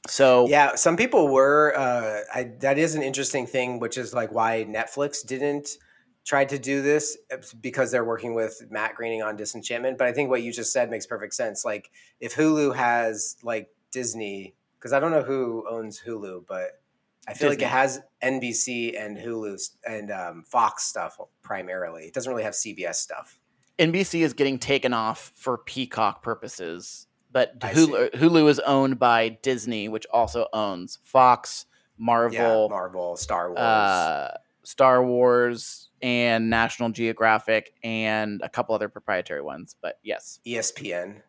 So 0.09 0.49
yeah, 0.49 0.77
some 0.77 0.97
people 0.97 1.29
were. 1.29 1.75
Uh, 1.77 2.21
I, 2.35 2.53
that 2.61 2.79
is 2.79 2.95
an 2.95 3.03
interesting 3.03 3.47
thing, 3.47 3.81
which 3.81 3.99
is 3.99 4.15
like 4.15 4.33
why 4.33 4.67
Netflix 4.69 5.25
didn't 5.25 5.77
try 6.25 6.45
to 6.45 6.59
do 6.59 6.83
this 6.83 7.17
because 7.61 7.91
they're 7.91 8.05
working 8.05 8.35
with 8.35 8.63
Matt 8.71 8.95
Groening 8.95 9.23
on 9.23 9.37
Disenchantment. 9.37 9.99
But 9.99 10.07
I 10.07 10.13
think 10.13 10.31
what 10.31 10.43
you 10.43 10.53
just 10.53 10.73
said 10.73 10.91
makes 10.91 11.07
perfect 11.07 11.35
sense. 11.35 11.65
Like 11.65 11.91
if 12.21 12.35
Hulu 12.35 12.75
has 12.75 13.37
like 13.43 13.71
Disney, 13.91 14.55
because 14.79 14.93
I 14.93 15.01
don't 15.01 15.11
know 15.11 15.23
who 15.23 15.65
owns 15.69 16.01
Hulu, 16.01 16.47
but 16.47 16.81
I 17.29 17.35
feel 17.35 17.51
Disney. 17.51 17.65
like 17.65 17.71
it 17.71 17.73
has 17.73 18.01
NBC 18.23 19.01
and 19.01 19.17
Hulu 19.17 19.59
and 19.87 20.11
um, 20.11 20.45
Fox 20.45 20.85
stuff 20.85 21.19
primarily. 21.43 22.05
It 22.05 22.15
doesn't 22.15 22.31
really 22.31 22.45
have 22.45 22.55
CBS 22.55 22.97
stuff. 22.97 23.39
NBC 23.79 24.21
is 24.21 24.35
getting 24.35 24.59
taken 24.59 24.93
off 24.93 25.33
for 25.35 25.57
Peacock 25.59 26.23
purposes 26.23 27.07
but 27.33 27.59
Hulu, 27.61 28.13
Hulu, 28.13 28.49
is 28.49 28.59
owned 28.61 28.99
by 28.99 29.31
Disney, 29.43 29.89
which 29.89 30.07
also 30.13 30.49
owns 30.53 30.99
Fox, 31.05 31.67
Marvel, 31.97 32.67
yeah, 32.69 32.75
Marvel, 32.75 33.17
Star 33.17 33.49
Wars, 33.49 33.59
uh, 33.59 34.39
Star 34.63 35.05
Wars, 35.05 35.90
and 36.03 36.51
National 36.51 36.91
Geographic, 36.91 37.75
and 37.83 38.41
a 38.43 38.49
couple 38.49 38.75
other 38.75 38.89
proprietary 38.89 39.43
ones. 39.43 39.77
But 39.81 39.99
yes, 40.03 40.41
ESPN. 40.47 41.23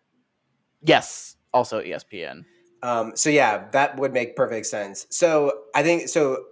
Yes, 0.83 1.35
also 1.53 1.81
ESPN. 1.81 2.45
Um, 2.83 3.15
so 3.15 3.29
yeah, 3.29 3.69
that 3.71 3.97
would 3.97 4.13
make 4.13 4.35
perfect 4.35 4.65
sense. 4.65 5.05
So 5.09 5.53
I 5.75 5.83
think 5.83 6.09
so. 6.09 6.45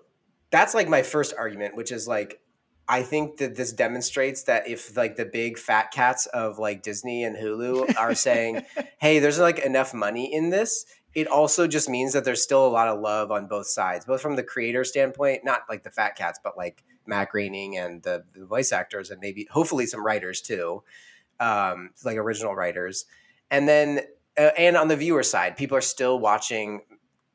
That's 0.51 0.73
like 0.73 0.87
my 0.87 1.03
first 1.03 1.33
argument, 1.37 1.75
which 1.75 1.91
is 1.91 2.07
like 2.07 2.39
I 2.87 3.03
think 3.03 3.37
that 3.37 3.55
this 3.55 3.71
demonstrates 3.71 4.43
that 4.43 4.67
if 4.67 4.97
like 4.97 5.15
the 5.15 5.25
big 5.25 5.59
fat 5.59 5.91
cats 5.91 6.25
of 6.27 6.57
like 6.57 6.81
Disney 6.81 7.23
and 7.23 7.35
Hulu 7.35 7.95
are 7.97 8.15
saying, 8.15 8.65
"Hey, 8.99 9.19
there's 9.19 9.39
like 9.39 9.59
enough 9.59 9.93
money 9.93 10.33
in 10.33 10.49
this," 10.49 10.85
it 11.13 11.27
also 11.27 11.67
just 11.67 11.87
means 11.87 12.13
that 12.13 12.25
there's 12.25 12.41
still 12.41 12.65
a 12.65 12.69
lot 12.69 12.87
of 12.87 12.99
love 12.99 13.31
on 13.31 13.47
both 13.47 13.67
sides, 13.67 14.05
both 14.05 14.21
from 14.21 14.35
the 14.35 14.43
creator 14.43 14.83
standpoint, 14.83 15.43
not 15.43 15.61
like 15.69 15.83
the 15.83 15.91
fat 15.91 16.15
cats, 16.15 16.39
but 16.43 16.57
like 16.57 16.83
Matt 17.09 17.31
Groening 17.31 17.77
and 17.77 18.01
the, 18.03 18.23
the 18.33 18.45
voice 18.45 18.71
actors, 18.71 19.09
and 19.09 19.19
maybe 19.19 19.47
hopefully 19.51 19.85
some 19.85 20.05
writers 20.05 20.41
too, 20.41 20.83
um, 21.39 21.89
like 22.05 22.15
original 22.17 22.55
writers, 22.55 23.05
and 23.51 23.67
then 23.67 24.01
uh, 24.37 24.51
and 24.57 24.77
on 24.77 24.87
the 24.87 24.95
viewer 24.95 25.23
side, 25.23 25.57
people 25.57 25.75
are 25.77 25.81
still 25.81 26.19
watching 26.19 26.81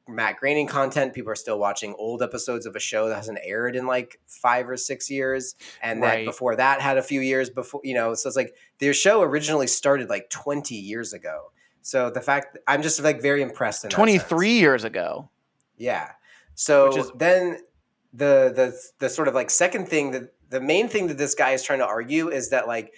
Matt 0.08 0.38
Groening 0.38 0.66
content. 0.66 1.14
People 1.14 1.32
are 1.32 1.36
still 1.36 1.58
watching 1.58 1.94
old 1.98 2.22
episodes 2.22 2.66
of 2.66 2.76
a 2.76 2.80
show 2.80 3.08
that 3.08 3.16
hasn't 3.16 3.38
aired 3.42 3.76
in 3.76 3.86
like 3.86 4.20
five 4.26 4.68
or 4.68 4.76
six 4.76 5.10
years, 5.10 5.54
and 5.82 6.00
right. 6.00 6.18
that 6.18 6.24
before 6.24 6.56
that 6.56 6.80
had 6.80 6.96
a 6.96 7.02
few 7.02 7.20
years 7.20 7.50
before. 7.50 7.80
You 7.84 7.94
know, 7.94 8.14
so 8.14 8.28
it's 8.28 8.36
like 8.36 8.54
their 8.78 8.94
show 8.94 9.22
originally 9.22 9.66
started 9.66 10.08
like 10.08 10.30
twenty 10.30 10.76
years 10.76 11.12
ago. 11.12 11.50
So 11.82 12.10
the 12.10 12.20
fact 12.20 12.58
I'm 12.66 12.82
just 12.82 13.02
like 13.02 13.20
very 13.20 13.42
impressed. 13.42 13.88
Twenty 13.90 14.18
three 14.18 14.58
years 14.58 14.84
ago. 14.84 15.28
Yeah. 15.76 16.12
So 16.54 16.96
is- 16.96 17.10
then 17.16 17.58
the 18.14 18.52
the 18.54 18.80
the 19.00 19.08
sort 19.08 19.28
of 19.28 19.34
like 19.34 19.50
second 19.50 19.88
thing 19.88 20.12
that 20.12 20.32
the 20.48 20.60
main 20.60 20.88
thing 20.88 21.08
that 21.08 21.18
this 21.18 21.34
guy 21.34 21.50
is 21.50 21.62
trying 21.62 21.80
to 21.80 21.86
argue 21.86 22.28
is 22.28 22.50
that 22.50 22.68
like 22.68 22.94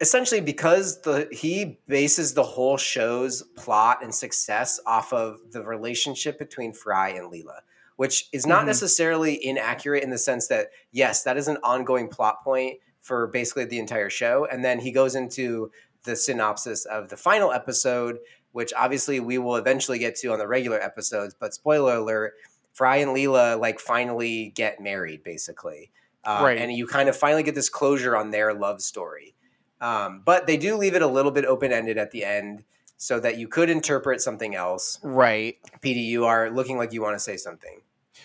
essentially 0.00 0.40
because 0.40 1.00
the 1.02 1.28
he 1.30 1.78
bases 1.86 2.34
the 2.34 2.42
whole 2.42 2.76
show's 2.76 3.42
plot 3.56 4.02
and 4.02 4.14
success 4.14 4.80
off 4.86 5.12
of 5.12 5.38
the 5.52 5.62
relationship 5.62 6.38
between 6.38 6.72
Fry 6.72 7.10
and 7.10 7.32
Leela, 7.32 7.60
which 7.96 8.28
is 8.32 8.46
not 8.46 8.58
mm-hmm. 8.58 8.66
necessarily 8.68 9.44
inaccurate 9.46 10.02
in 10.02 10.10
the 10.10 10.18
sense 10.18 10.48
that 10.48 10.68
yes, 10.90 11.22
that 11.22 11.36
is 11.36 11.46
an 11.46 11.58
ongoing 11.62 12.08
plot 12.08 12.42
point 12.42 12.78
for 13.00 13.28
basically 13.28 13.66
the 13.66 13.78
entire 13.78 14.10
show, 14.10 14.46
and 14.50 14.64
then 14.64 14.80
he 14.80 14.90
goes 14.90 15.14
into 15.14 15.70
the 16.02 16.16
synopsis 16.16 16.84
of 16.84 17.08
the 17.08 17.16
final 17.16 17.52
episode, 17.52 18.18
which 18.52 18.72
obviously 18.76 19.20
we 19.20 19.38
will 19.38 19.56
eventually 19.56 19.98
get 19.98 20.16
to 20.16 20.32
on 20.32 20.38
the 20.38 20.48
regular 20.48 20.80
episodes. 20.80 21.34
But 21.38 21.54
spoiler 21.54 21.96
alert: 21.96 22.34
Fry 22.74 22.96
and 22.96 23.12
Leela 23.12 23.58
like 23.58 23.80
finally 23.80 24.52
get 24.54 24.80
married, 24.80 25.22
basically, 25.22 25.90
uh, 26.24 26.40
right. 26.42 26.58
and 26.58 26.72
you 26.72 26.86
kind 26.86 27.08
of 27.08 27.16
finally 27.16 27.42
get 27.42 27.54
this 27.54 27.70
closure 27.70 28.16
on 28.16 28.30
their 28.30 28.52
love 28.52 28.82
story. 28.82 29.34
Um, 29.80 30.22
but 30.24 30.46
they 30.46 30.56
do 30.56 30.76
leave 30.76 30.94
it 30.94 31.02
a 31.02 31.06
little 31.06 31.30
bit 31.30 31.44
open 31.44 31.72
ended 31.72 31.98
at 31.98 32.10
the 32.10 32.24
end 32.24 32.64
so 32.96 33.20
that 33.20 33.38
you 33.38 33.48
could 33.48 33.70
interpret 33.70 34.20
something 34.20 34.54
else. 34.54 34.98
Right. 35.02 35.56
PD, 35.82 36.04
you 36.04 36.24
are 36.24 36.50
looking 36.50 36.78
like 36.78 36.92
you 36.92 37.02
want 37.02 37.14
to 37.14 37.20
say 37.20 37.36
something. 37.36 37.80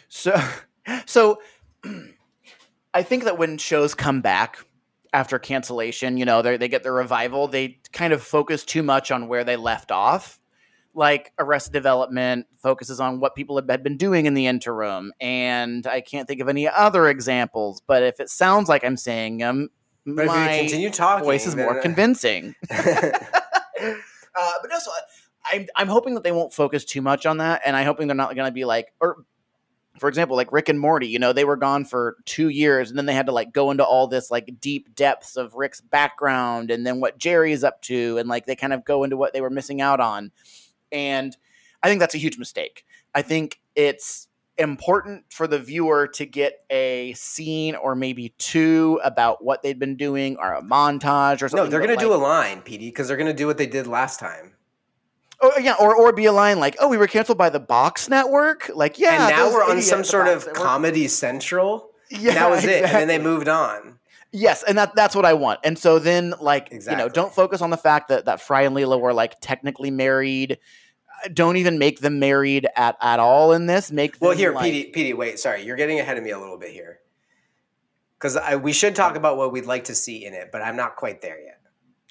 So, 0.08 0.42
so 1.06 1.42
I 2.94 3.04
think 3.04 3.26
that 3.26 3.38
when 3.38 3.58
shows 3.58 3.94
come 3.94 4.22
back 4.22 4.66
after 5.14 5.38
cancellation, 5.38 6.18
you 6.18 6.26
know, 6.26 6.42
they 6.42 6.68
get 6.68 6.84
their 6.84 6.94
revival, 6.94 7.48
they 7.48 7.80
kind 7.92 8.14
of 8.14 8.24
focus 8.24 8.64
too 8.64 8.84
much 8.84 9.12
on 9.12 9.28
where 9.28 9.44
they 9.44 9.58
left 9.58 9.92
off. 9.92 10.39
Like 10.94 11.32
Arrested 11.38 11.74
Development 11.74 12.46
focuses 12.58 13.00
on 13.00 13.20
what 13.20 13.36
people 13.36 13.62
had 13.62 13.84
been 13.84 13.98
doing 13.98 14.26
in 14.26 14.34
the 14.34 14.48
interim, 14.48 15.14
and 15.22 15.86
I 15.86 16.02
can't 16.02 16.28
think 16.28 16.42
of 16.42 16.50
any 16.50 16.68
other 16.68 17.08
examples. 17.08 17.82
But 17.86 18.04
if 18.04 18.20
it 18.20 18.30
sounds 18.30 18.68
like 18.70 18.84
I'm 18.84 18.98
saying 18.98 19.38
them, 19.38 19.70
but 20.06 20.26
my 20.26 20.52
if 20.52 20.56
you 20.56 20.62
continue 20.64 20.90
talking, 20.90 21.26
voice 21.26 21.46
is 21.46 21.56
more 21.56 21.80
uh, 21.80 21.82
convincing. 21.82 22.56
uh, 22.72 23.14
but 24.34 24.72
also, 24.72 24.92
I'm 25.46 25.68
I'm 25.76 25.88
hoping 25.88 26.16
that 26.16 26.24
they 26.24 26.32
won't 26.32 26.54
focus 26.54 26.86
too 26.86 27.02
much 27.02 27.26
on 27.26 27.38
that, 27.38 27.62
and 27.66 27.76
I'm 27.76 27.86
hoping 27.86 28.08
they're 28.08 28.16
not 28.16 28.36
going 28.36 28.48
to 28.48 28.54
be 28.54 28.66
like, 28.66 28.94
or 29.00 29.18
for 30.00 30.08
example, 30.08 30.38
like 30.38 30.52
Rick 30.52 30.70
and 30.70 30.80
Morty. 30.80 31.08
You 31.08 31.20
know, 31.20 31.34
they 31.34 31.46
were 31.46 31.58
gone 31.58 31.86
for 31.86 32.18
two 32.26 32.50
years, 32.50 32.90
and 32.90 32.98
then 32.98 33.06
they 33.06 33.14
had 33.14 33.28
to 33.28 33.32
like 33.32 33.52
go 33.52 33.72
into 33.72 33.84
all 33.84 34.08
this 34.08 34.32
like 34.32 34.56
deep 34.60 34.96
depths 34.96 35.36
of 35.36 35.56
Rick's 35.56 35.82
background, 35.82 36.72
and 36.72 36.86
then 36.86 37.00
what 37.00 37.18
Jerry 37.18 37.52
is 37.52 37.64
up 37.64 37.82
to, 37.84 38.18
and 38.18 38.30
like 38.30 38.46
they 38.46 38.56
kind 38.56 38.74
of 38.74 38.86
go 38.86 39.04
into 39.04 39.18
what 39.18 39.34
they 39.34 39.42
were 39.42 39.50
missing 39.50 39.82
out 39.82 40.00
on, 40.00 40.32
and 40.92 41.36
I 41.82 41.88
think 41.88 42.00
that's 42.00 42.16
a 42.16 42.20
huge 42.20 42.38
mistake. 42.38 42.86
I 43.14 43.22
think 43.22 43.60
it's 43.76 44.28
important 44.58 45.24
for 45.30 45.48
the 45.48 45.58
viewer 45.58 46.08
to 46.08 46.26
get 46.26 46.66
a 46.70 47.14
scene 47.14 47.76
or 47.76 47.96
maybe 47.96 48.34
two 48.38 49.00
about 49.04 49.44
what 49.44 49.64
they've 49.64 49.80
been 49.80 49.96
doing 49.96 50.36
or 50.38 50.54
a 50.54 50.62
montage 50.62 51.42
or 51.42 51.48
something. 51.48 51.66
No, 51.66 51.68
they're 51.68 51.80
going 51.80 51.98
to 51.98 52.04
do 52.04 52.14
a 52.14 52.16
line, 52.16 52.62
PD, 52.62 52.80
because 52.80 53.08
they're 53.08 53.18
going 53.18 53.28
to 53.28 53.34
do 53.34 53.48
what 53.48 53.58
they 53.58 53.68
did 53.68 53.88
last 53.88 54.20
time. 54.20 54.54
Oh 55.42 55.58
yeah, 55.58 55.76
or 55.80 55.96
or 55.96 56.12
be 56.12 56.26
a 56.26 56.34
line 56.34 56.60
like, 56.60 56.76
"Oh, 56.82 56.90
we 56.90 56.98
were 56.98 57.08
canceled 57.08 57.38
by 57.38 57.50
the 57.50 57.62
Box 57.62 58.10
Network." 58.10 58.70
Like, 58.76 59.00
yeah, 59.00 59.28
and 59.28 59.38
now 59.38 59.50
we're 59.50 59.64
on 59.64 59.82
some 59.82 60.04
sort 60.04 60.28
of 60.28 60.52
Comedy 60.54 61.08
Central. 61.08 61.88
Yeah, 62.12 62.34
that 62.34 62.50
was 62.50 62.64
exactly. 62.64 62.80
it, 62.80 62.84
and 62.86 63.02
then 63.02 63.08
they 63.08 63.20
moved 63.20 63.48
on. 63.48 64.00
Yes, 64.32 64.64
and 64.64 64.78
that 64.78 64.96
that's 64.96 65.16
what 65.16 65.26
I 65.26 65.34
want. 65.34 65.60
And 65.64 65.78
so 65.78 65.98
then, 65.98 66.36
like, 66.40 66.72
exactly. 66.72 67.02
you 67.02 67.08
know, 67.08 67.12
don't 67.12 67.34
focus 67.34 67.62
on 67.62 67.72
the 67.72 67.78
fact 67.78 68.10
that 68.10 68.26
that 68.26 68.42
Fry 68.42 68.62
and 68.62 68.76
Leela 68.76 69.00
were 69.00 69.14
like 69.14 69.40
technically 69.42 69.90
married 69.90 70.60
uh, 71.26 71.30
don't 71.34 71.58
even 71.58 71.80
make 71.80 72.00
them 72.00 72.20
married 72.20 72.68
at, 72.76 72.96
at 73.02 73.20
all 73.20 73.54
in 73.54 73.66
this. 73.66 73.92
Make 73.92 74.18
well 74.20 74.32
here, 74.32 74.54
like, 74.54 74.72
PD, 74.72 74.94
PD. 74.94 75.18
Wait, 75.18 75.40
sorry, 75.40 75.64
you're 75.64 75.76
getting 75.76 76.00
ahead 76.00 76.18
of 76.18 76.24
me 76.24 76.30
a 76.30 76.40
little 76.40 76.58
bit 76.58 76.72
here. 76.72 77.00
Because 78.20 78.38
we 78.62 78.74
should 78.74 78.96
talk 78.96 79.16
about 79.16 79.38
what 79.38 79.54
we'd 79.54 79.66
like 79.66 79.86
to 79.86 79.96
see 79.96 80.26
in 80.26 80.34
it, 80.34 80.50
but 80.52 80.62
I'm 80.62 80.76
not 80.76 80.98
quite 80.98 81.22
there 81.22 81.42
yet. 81.42 81.60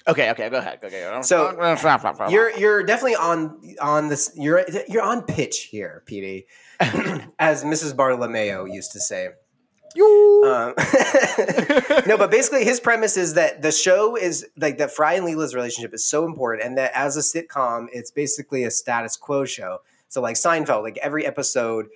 Okay, 0.07 0.31
okay, 0.31 0.49
go 0.49 0.57
ahead. 0.57 0.79
Okay, 0.83 1.21
so 1.21 1.51
you're 2.29 2.57
you're 2.57 2.83
definitely 2.83 3.15
on 3.15 3.75
on 3.79 4.07
this. 4.07 4.31
You're 4.35 4.65
you're 4.87 5.03
on 5.03 5.21
pitch 5.21 5.65
here, 5.65 6.03
PD, 6.09 6.45
as 7.39 7.63
Mrs. 7.63 7.95
Bartolomeo 7.95 8.65
used 8.65 8.91
to 8.93 8.99
say. 8.99 9.29
Um, 9.95 10.73
no, 12.07 12.17
but 12.17 12.31
basically 12.31 12.63
his 12.63 12.79
premise 12.79 13.17
is 13.17 13.33
that 13.33 13.61
the 13.61 13.71
show 13.71 14.15
is 14.15 14.45
like 14.57 14.77
that 14.77 14.91
Fry 14.91 15.13
and 15.13 15.25
Leela's 15.25 15.55
relationship 15.55 15.93
is 15.93 16.05
so 16.05 16.25
important, 16.25 16.65
and 16.65 16.77
that 16.77 16.91
as 16.93 17.17
a 17.17 17.21
sitcom, 17.21 17.87
it's 17.91 18.11
basically 18.11 18.63
a 18.63 18.71
status 18.71 19.17
quo 19.17 19.45
show. 19.45 19.79
So 20.07 20.21
like 20.21 20.35
Seinfeld, 20.35 20.83
like 20.83 20.97
every 21.01 21.25
episode, 21.25 21.87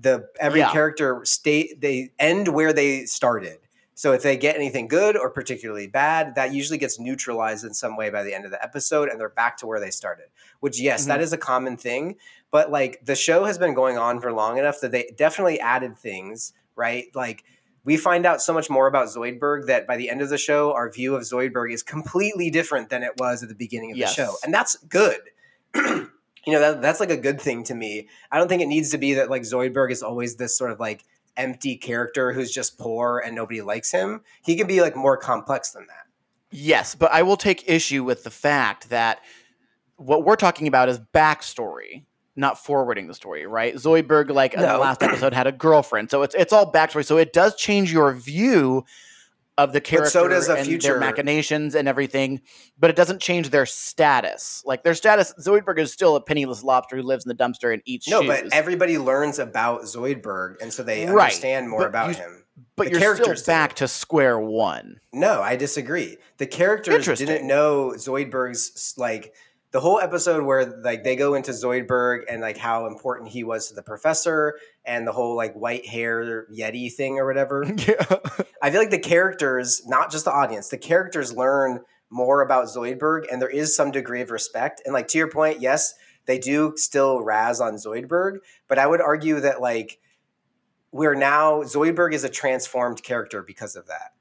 the 0.00 0.28
every 0.40 0.60
yeah. 0.60 0.72
character 0.72 1.20
state 1.24 1.80
they 1.80 2.10
end 2.18 2.48
where 2.48 2.72
they 2.72 3.04
started. 3.04 3.58
So 3.94 4.12
if 4.12 4.22
they 4.22 4.36
get 4.36 4.54
anything 4.54 4.86
good 4.86 5.16
or 5.16 5.28
particularly 5.28 5.88
bad, 5.88 6.36
that 6.36 6.54
usually 6.54 6.78
gets 6.78 7.00
neutralized 7.00 7.64
in 7.64 7.74
some 7.74 7.96
way 7.96 8.10
by 8.10 8.22
the 8.22 8.32
end 8.32 8.44
of 8.44 8.52
the 8.52 8.62
episode 8.62 9.08
and 9.08 9.18
they're 9.18 9.28
back 9.28 9.56
to 9.56 9.66
where 9.66 9.80
they 9.80 9.90
started. 9.90 10.26
Which 10.60 10.80
yes, 10.80 11.06
that 11.06 11.18
Mhm. 11.18 11.24
is 11.24 11.32
a 11.32 11.36
common 11.36 11.76
thing, 11.76 12.14
but 12.52 12.70
like 12.70 13.04
the 13.04 13.16
show 13.16 13.44
has 13.44 13.58
been 13.58 13.74
going 13.74 13.98
on 13.98 14.20
for 14.20 14.32
long 14.32 14.56
enough 14.56 14.80
that 14.80 14.92
they 14.92 15.12
definitely 15.16 15.58
added 15.58 15.98
things, 15.98 16.52
right? 16.78 17.06
Like 17.14 17.44
we 17.84 17.96
find 17.96 18.24
out 18.24 18.40
so 18.40 18.54
much 18.54 18.70
more 18.70 18.86
about 18.86 19.08
Zoidberg 19.08 19.66
that 19.66 19.86
by 19.86 19.96
the 19.96 20.08
end 20.08 20.22
of 20.22 20.28
the 20.30 20.38
show, 20.38 20.72
our 20.72 20.90
view 20.90 21.14
of 21.16 21.22
Zoidberg 21.22 21.72
is 21.72 21.82
completely 21.82 22.50
different 22.50 22.88
than 22.90 23.02
it 23.02 23.12
was 23.18 23.42
at 23.42 23.48
the 23.48 23.54
beginning 23.54 23.90
of 23.92 23.96
Yes. 23.98 24.14
the 24.14 24.24
show. 24.24 24.34
And 24.44 24.54
that's 24.54 24.76
good. 24.84 25.20
you 25.74 26.08
know, 26.46 26.60
that, 26.60 26.80
that's 26.80 27.00
like 27.00 27.10
a 27.10 27.16
good 27.16 27.40
thing 27.40 27.64
to 27.64 27.74
me. 27.74 28.08
I 28.30 28.38
don't 28.38 28.48
think 28.48 28.62
it 28.62 28.68
needs 28.68 28.90
to 28.90 28.98
be 28.98 29.14
that 29.14 29.28
like 29.30 29.42
Zoidberg 29.42 29.90
is 29.90 30.02
always 30.02 30.36
this 30.36 30.56
sort 30.56 30.70
of 30.70 30.80
like 30.80 31.04
empty 31.36 31.76
character 31.76 32.32
who's 32.32 32.50
just 32.50 32.78
poor 32.78 33.22
and 33.24 33.34
nobody 33.34 33.60
likes 33.62 33.90
him. 33.92 34.22
He 34.44 34.56
can 34.56 34.66
be 34.66 34.80
like 34.80 34.96
more 34.96 35.16
complex 35.16 35.70
than 35.70 35.86
that. 35.86 36.06
Yes, 36.50 36.94
but 36.94 37.12
I 37.12 37.22
will 37.22 37.36
take 37.36 37.68
issue 37.68 38.02
with 38.04 38.24
the 38.24 38.30
fact 38.30 38.88
that 38.88 39.20
what 39.96 40.24
we're 40.24 40.36
talking 40.36 40.66
about 40.66 40.88
is 40.88 40.98
backstory, 40.98 42.04
not 42.38 42.58
forwarding 42.64 43.06
the 43.08 43.14
story, 43.14 43.46
right? 43.46 43.74
Zoidberg, 43.74 44.30
like 44.30 44.54
in 44.54 44.60
the 44.60 44.78
last 44.78 45.02
episode, 45.02 45.34
had 45.34 45.46
a 45.46 45.52
girlfriend, 45.52 46.10
so 46.10 46.22
it's 46.22 46.34
it's 46.34 46.52
all 46.52 46.70
backstory. 46.72 47.04
So 47.04 47.18
it 47.18 47.32
does 47.32 47.54
change 47.56 47.92
your 47.92 48.12
view 48.14 48.84
of 49.58 49.72
the 49.72 49.80
character 49.80 50.10
so 50.10 50.28
does 50.28 50.48
a 50.48 50.54
and 50.54 50.66
future- 50.68 50.92
their 50.92 51.00
machinations 51.00 51.74
and 51.74 51.88
everything, 51.88 52.40
but 52.78 52.90
it 52.90 52.96
doesn't 52.96 53.20
change 53.20 53.50
their 53.50 53.66
status. 53.66 54.62
Like 54.64 54.84
their 54.84 54.94
status, 54.94 55.34
Zoidberg 55.40 55.80
is 55.80 55.92
still 55.92 56.14
a 56.14 56.20
penniless 56.20 56.62
lobster 56.62 56.94
who 56.96 57.02
lives 57.02 57.26
in 57.26 57.28
the 57.28 57.34
dumpster 57.34 57.72
and 57.72 57.82
eats 57.84 58.04
shit. 58.04 58.12
No, 58.12 58.22
shoes. 58.22 58.42
but 58.50 58.54
everybody 58.54 58.98
learns 58.98 59.40
about 59.40 59.82
Zoidberg 59.82 60.62
and 60.62 60.72
so 60.72 60.84
they 60.84 61.06
Right, 61.06 61.24
understand 61.24 61.68
more 61.68 61.80
but 61.80 61.88
about 61.88 62.08
you- 62.10 62.14
him. 62.14 62.44
but 62.76 62.92
the 62.92 63.00
you're 63.00 63.16
still 63.16 63.34
back 63.46 63.74
to 63.74 63.88
square 63.88 64.38
one. 64.38 65.00
No, 65.12 65.42
I 65.42 65.56
disagree. 65.56 66.18
The 66.36 66.46
characters 66.46 67.06
didn't 67.18 67.44
know 67.44 67.94
Zoidberg's 67.96 68.94
like 68.96 69.34
the 69.70 69.80
whole 69.80 70.00
episode 70.00 70.44
where 70.44 70.80
like 70.82 71.04
they 71.04 71.14
go 71.14 71.34
into 71.34 71.50
Zoidberg 71.50 72.22
and 72.28 72.40
like 72.40 72.56
how 72.56 72.86
important 72.86 73.30
he 73.30 73.44
was 73.44 73.68
to 73.68 73.74
the 73.74 73.82
professor 73.82 74.58
and 74.84 75.06
the 75.06 75.12
whole 75.12 75.36
like 75.36 75.54
white 75.54 75.86
hair 75.86 76.46
yeti 76.50 76.92
thing 76.92 77.18
or 77.18 77.26
whatever. 77.26 77.64
yeah. 77.86 78.04
I 78.62 78.70
feel 78.70 78.80
like 78.80 78.90
the 78.90 78.98
characters, 78.98 79.82
not 79.86 80.10
just 80.10 80.24
the 80.24 80.32
audience, 80.32 80.68
the 80.68 80.78
characters 80.78 81.34
learn 81.34 81.80
more 82.10 82.40
about 82.40 82.66
Zoidberg 82.66 83.26
and 83.30 83.42
there 83.42 83.50
is 83.50 83.76
some 83.76 83.90
degree 83.90 84.22
of 84.22 84.30
respect. 84.30 84.80
And 84.86 84.94
like 84.94 85.08
to 85.08 85.18
your 85.18 85.30
point, 85.30 85.60
yes, 85.60 85.94
they 86.24 86.38
do 86.38 86.72
still 86.76 87.22
razz 87.22 87.60
on 87.60 87.74
Zoidberg, 87.74 88.38
but 88.68 88.78
I 88.78 88.86
would 88.86 89.02
argue 89.02 89.40
that 89.40 89.60
like 89.60 89.98
we're 90.92 91.14
now 91.14 91.62
Zoidberg 91.62 92.14
is 92.14 92.24
a 92.24 92.30
transformed 92.30 93.02
character 93.02 93.42
because 93.42 93.76
of 93.76 93.86
that. 93.88 94.12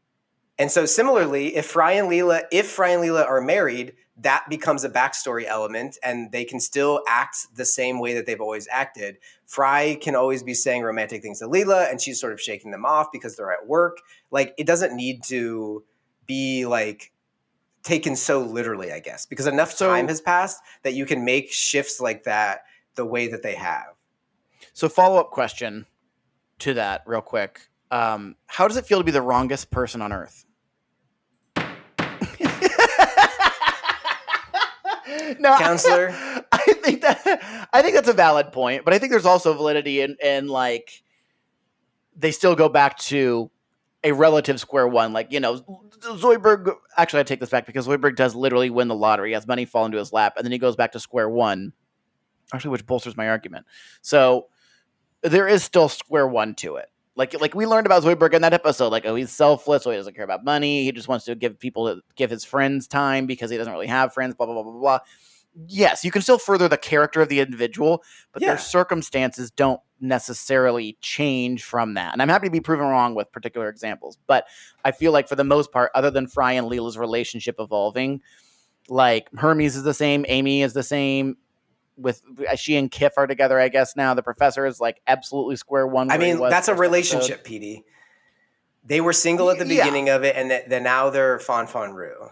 And 0.60 0.72
so 0.72 0.86
similarly, 0.86 1.56
if 1.56 1.68
Fry 1.68 1.94
and 1.94 2.10
Leela, 2.10 2.44
if 2.52 2.68
Fry 2.68 2.90
and 2.90 3.04
Leela 3.04 3.26
are 3.26 3.42
married, 3.42 3.94
that 4.20 4.46
becomes 4.50 4.84
a 4.84 4.90
backstory 4.90 5.46
element 5.46 5.98
and 6.02 6.32
they 6.32 6.44
can 6.44 6.60
still 6.60 7.02
act 7.08 7.38
the 7.56 7.66
same 7.66 8.00
way 8.00 8.14
that 8.16 8.26
they've 8.26 8.42
always 8.42 8.68
acted. 8.72 9.18
Fry 9.46 9.96
can 10.02 10.16
always 10.16 10.42
be 10.42 10.54
saying 10.56 10.82
romantic 10.82 11.22
things 11.22 11.40
to 11.40 11.46
Leela 11.48 11.90
and 11.90 12.02
she's 12.02 12.20
sort 12.20 12.34
of 12.34 12.42
shaking 12.42 12.72
them 12.72 12.84
off 12.86 13.08
because 13.12 13.36
they're 13.36 13.52
at 13.52 13.68
work. 13.68 14.00
Like 14.32 14.56
it 14.58 14.66
doesn't 14.66 14.96
need 14.96 15.24
to 15.26 15.84
be 16.26 16.66
like 16.66 17.12
taken 17.84 18.16
so 18.16 18.42
literally, 18.42 18.92
I 18.92 19.00
guess, 19.00 19.26
because 19.28 19.46
enough 19.46 19.72
So- 19.72 19.88
time 19.88 20.08
has 20.08 20.20
passed 20.20 20.62
that 20.84 20.94
you 20.94 21.06
can 21.06 21.24
make 21.24 21.52
shifts 21.52 22.02
like 22.02 22.24
that 22.24 22.64
the 22.96 23.06
way 23.06 23.28
that 23.28 23.44
they 23.44 23.54
have. 23.56 23.94
So 24.74 24.90
follow 24.90 25.20
up 25.20 25.30
question 25.30 25.86
to 26.60 26.74
that, 26.74 27.04
real 27.06 27.22
quick. 27.22 27.62
Um, 27.92 28.36
how 28.48 28.68
does 28.68 28.78
it 28.78 28.86
feel 28.86 28.98
to 28.98 29.04
be 29.04 29.12
the 29.12 29.22
wrongest 29.22 29.70
person 29.70 30.02
on 30.02 30.12
Earth? 30.12 30.44
no, 35.40 35.58
Counselor? 35.58 36.10
I 36.52 36.74
think 36.82 37.02
that 37.02 37.68
I 37.74 37.82
think 37.82 37.96
that's 37.96 38.10
a 38.10 38.14
valid 38.14 38.52
point, 38.52 38.86
but 38.86 38.94
I 38.94 39.00
think 39.00 39.12
there's 39.12 39.26
also 39.26 39.54
validity 39.54 40.02
in, 40.02 40.18
in 40.24 40.48
like 40.48 41.04
they 42.16 42.32
still 42.32 42.56
go 42.56 42.70
back 42.70 42.98
to 42.98 43.52
a 44.04 44.12
relative 44.12 44.60
square 44.60 44.88
one. 44.88 45.14
Like 45.14 45.32
you 45.32 45.40
know, 45.40 45.58
Zoidberg. 46.00 46.74
Actually, 46.96 47.22
I 47.22 47.24
take 47.24 47.40
this 47.40 47.50
back 47.50 47.66
because 47.66 47.88
Zoidberg 47.88 48.16
does 48.16 48.36
literally 48.36 48.70
win 48.70 48.88
the 48.88 48.96
lottery. 48.96 49.30
He 49.30 49.34
has 49.34 49.48
money 49.48 49.66
fall 49.66 49.86
into 49.86 49.98
his 49.98 50.14
lap, 50.14 50.34
and 50.38 50.46
then 50.46 50.52
he 50.52 50.58
goes 50.58 50.76
back 50.76 50.94
to 50.94 51.00
square 51.00 51.30
one. 51.30 51.74
Actually, 52.54 52.72
which 52.72 52.86
bolsters 52.86 53.18
my 53.18 53.28
argument. 53.28 53.66
So 54.02 54.48
there 55.22 55.48
is 55.48 55.64
still 55.64 55.90
square 55.90 56.28
one 56.28 56.56
to 56.56 56.78
it. 56.78 56.90
Like 57.18 57.40
like 57.42 57.56
we 57.56 57.66
learned 57.66 57.88
about 57.88 58.04
Zoidberg 58.04 58.34
in 58.34 58.44
that 58.44 58.54
episode. 58.54 58.90
Like 58.90 59.06
oh, 59.06 59.16
he's 59.16 59.32
selfless, 59.32 59.84
so 59.84 59.92
he 59.92 59.98
doesn't 59.98 60.14
care 60.16 60.24
about 60.24 60.46
money. 60.46 60.84
He 60.86 60.92
just 60.92 61.08
wants 61.08 61.26
to 61.26 61.36
give 61.36 61.60
people 61.60 62.00
give 62.16 62.30
his 62.30 62.46
friends 62.46 62.88
time 62.88 63.26
because 63.26 63.50
he 63.50 63.58
doesn't 63.58 63.74
really 63.74 63.88
have 63.88 64.14
friends. 64.14 64.36
Blah 64.36 64.46
blah 64.46 64.56
blah 64.62 64.64
blah 64.64 64.80
blah. 64.80 65.00
Yes, 65.68 66.06
you 66.06 66.12
can 66.12 66.22
still 66.22 66.38
further 66.38 66.68
the 66.68 66.78
character 66.78 67.20
of 67.20 67.30
the 67.30 67.40
individual, 67.40 68.04
but 68.32 68.44
Yeah. 68.44 68.50
their 68.50 68.58
circumstances 68.60 69.50
don't 69.50 69.82
necessarily 70.00 70.96
change 71.02 71.64
from 71.64 71.96
that. 71.96 72.14
And 72.14 72.22
I'm 72.22 72.30
happy 72.30 72.46
to 72.46 72.52
be 72.52 72.60
proven 72.60 72.86
wrong 72.86 73.16
with 73.16 73.32
particular 73.32 73.68
examples, 73.68 74.20
but 74.28 74.46
I 74.86 74.92
feel 74.92 75.12
like 75.12 75.28
for 75.28 75.36
the 75.36 75.44
most 75.44 75.72
part, 75.72 75.90
other 75.96 76.12
than 76.12 76.28
Fry 76.28 76.52
and 76.54 76.68
Leela's 76.68 76.96
relationship 77.00 77.56
evolving, 77.58 78.22
like 78.88 79.30
Hermes 79.36 79.76
is 79.76 79.82
the 79.82 79.96
same, 79.96 80.26
Amy 80.30 80.62
is 80.62 80.74
the 80.74 80.84
same. 80.84 81.38
With 81.98 82.22
uh, 82.50 82.56
she 82.56 82.76
and 82.76 82.92
Kif 82.92 83.12
are 83.18 83.26
together, 83.28 83.60
I 83.60 83.70
guess 83.70 83.96
now 83.96 84.14
the 84.14 84.22
professor 84.24 84.66
is 84.66 84.80
like 84.80 85.02
absolutely 85.08 85.56
square 85.56 85.88
one. 85.88 86.12
I 86.12 86.18
mean, 86.18 86.40
that's 86.40 86.68
a 86.68 86.76
relationship, 86.76 87.44
PD. 87.46 87.84
They 88.86 89.02
were 89.02 89.14
single 89.14 89.50
at 89.50 89.58
the 89.60 89.66
Yeah. 89.66 89.84
beginning 89.84 90.10
of 90.10 90.24
it, 90.24 90.36
and 90.36 90.50
th- 90.50 90.66
then 90.68 90.84
now 90.84 91.10
they're 91.10 91.40
Fon 91.40 91.66
Fon 91.68 91.94
Rue. 91.94 92.30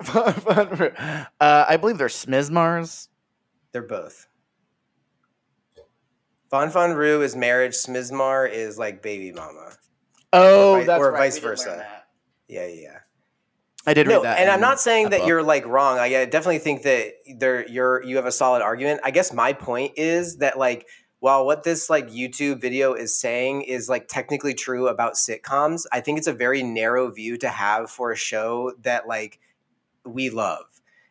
episode. 0.00 0.94
uh, 1.40 1.64
I 1.68 1.76
believe 1.76 1.98
they're 1.98 2.08
Smizmars. 2.08 3.08
They're 3.72 3.82
both. 3.82 4.26
Fon 6.50 6.70
Fon 6.70 6.92
Rue 6.92 7.22
is 7.22 7.34
marriage. 7.34 7.72
Smizmar 7.74 8.50
is 8.50 8.78
like 8.78 9.02
baby 9.02 9.32
mama. 9.32 9.72
Oh, 10.32 10.76
vi- 10.80 10.84
that's 10.84 11.00
or 11.00 11.12
right. 11.12 11.18
vice 11.18 11.34
we 11.36 11.40
did 11.40 11.46
learn 11.46 11.56
versa. 11.56 11.86
Yeah, 12.48 12.66
yeah. 12.66 12.98
I 13.86 13.94
did 13.94 14.06
No, 14.06 14.16
read 14.16 14.24
that. 14.24 14.38
and 14.38 14.50
I'm 14.50 14.60
not 14.60 14.80
saying 14.80 15.10
that 15.10 15.26
you're 15.26 15.42
like 15.42 15.66
wrong. 15.66 15.96
Like, 15.96 16.12
I 16.14 16.24
definitely 16.24 16.58
think 16.58 16.82
that 16.82 17.12
there 17.38 17.68
you're 17.68 18.02
you 18.02 18.16
have 18.16 18.26
a 18.26 18.32
solid 18.32 18.62
argument. 18.62 19.00
I 19.04 19.10
guess 19.10 19.32
my 19.32 19.52
point 19.52 19.92
is 19.96 20.38
that 20.38 20.58
like 20.58 20.86
while 21.20 21.44
what 21.46 21.62
this 21.64 21.88
like 21.90 22.08
YouTube 22.10 22.60
video 22.60 22.94
is 22.94 23.18
saying 23.18 23.62
is 23.62 23.88
like 23.88 24.08
technically 24.08 24.54
true 24.54 24.88
about 24.88 25.14
sitcoms, 25.14 25.84
I 25.92 26.00
think 26.00 26.18
it's 26.18 26.26
a 26.26 26.32
very 26.32 26.62
narrow 26.62 27.10
view 27.10 27.36
to 27.38 27.48
have 27.48 27.90
for 27.90 28.10
a 28.12 28.16
show 28.16 28.72
that 28.82 29.06
like 29.06 29.38
we 30.04 30.30
love. 30.30 30.64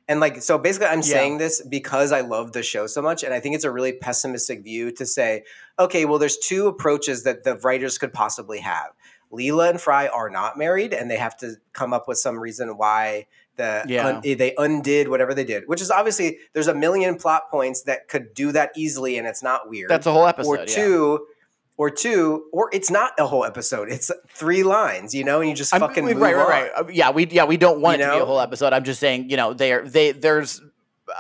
And 0.07 0.19
like 0.19 0.41
so 0.41 0.57
basically 0.57 0.88
I'm 0.88 0.99
Yeah. 0.99 1.03
saying 1.03 1.38
this 1.38 1.62
because 1.62 2.12
I 2.12 2.21
love 2.21 2.51
the 2.53 2.63
show 2.63 2.88
so 2.88 3.01
much 3.01 3.23
and 3.23 3.33
I 3.33 3.39
think 3.39 3.55
it's 3.55 3.63
a 3.63 3.71
really 3.71 3.93
pessimistic 3.93 4.63
view 4.63 4.91
to 4.93 5.05
say, 5.05 5.43
okay, 5.79 6.05
well 6.05 6.19
there's 6.19 6.38
two 6.38 6.67
approaches 6.67 7.23
that 7.23 7.43
the 7.43 7.55
writers 7.57 7.97
could 7.97 8.13
possibly 8.13 8.59
have. 8.59 8.89
Leela 9.34 9.69
and 9.69 9.82
Fry 9.82 10.08
are 10.08 10.30
not 10.30 10.58
married 10.58 10.93
and 10.93 11.10
they 11.10 11.17
have 11.17 11.36
to 11.38 11.56
come 11.74 11.91
up 11.93 12.08
with 12.08 12.17
some 12.19 12.39
reason 12.39 12.78
why 12.78 13.26
the 13.56 13.84
Yeah. 13.88 14.08
un- 14.08 14.22
they 14.24 14.54
undid 14.58 15.08
whatever 15.10 15.34
they 15.34 15.43
did, 15.43 15.63
which 15.67 15.82
is 15.82 15.91
obviously 15.91 16.38
there's 16.54 16.67
a 16.67 16.74
million 16.74 17.15
plot 17.17 17.50
points 17.52 17.84
that 17.84 18.08
could 18.08 18.34
do 18.34 18.52
that 18.52 18.72
easily 18.76 19.17
and 19.17 19.28
it's 19.28 19.43
not 19.43 19.69
weird 19.69 19.89
That's 19.89 20.06
a 20.08 20.12
whole 20.12 20.26
episode. 20.28 20.50
or 20.50 20.58
yeah. 20.60 20.65
two, 20.65 21.28
or 21.76 21.89
two, 21.89 22.46
or 22.54 22.69
it's 22.72 22.91
not 22.91 23.13
a 23.17 23.26
whole 23.26 23.43
episode. 23.43 23.89
It's 23.89 24.12
three 24.30 24.62
lines, 24.63 25.13
you 25.15 25.24
know, 25.24 25.39
and 25.41 25.50
you 25.50 25.56
just 25.56 25.74
I'm- 25.74 25.82
fucking 25.82 26.06
we- 26.06 26.13
move 26.13 26.22
right, 26.22 26.36
right, 26.36 26.72
on. 26.78 26.86
right. 26.86 26.96
Yeah, 26.96 27.10
we 27.12 27.26
yeah 27.28 27.46
we 27.46 27.58
don't 27.58 27.82
want 27.82 27.98
You 28.00 28.06
it 28.06 28.08
to 28.10 28.13
be 28.13 28.19
a 28.22 28.26
whole 28.26 28.39
episode. 28.39 28.74
I'm 28.74 28.84
just 28.84 29.00
saying, 29.00 29.30
you 29.32 29.38
know, 29.38 29.54
they 29.54 29.72
are 29.74 29.88
they 29.88 30.12
there's 30.12 30.62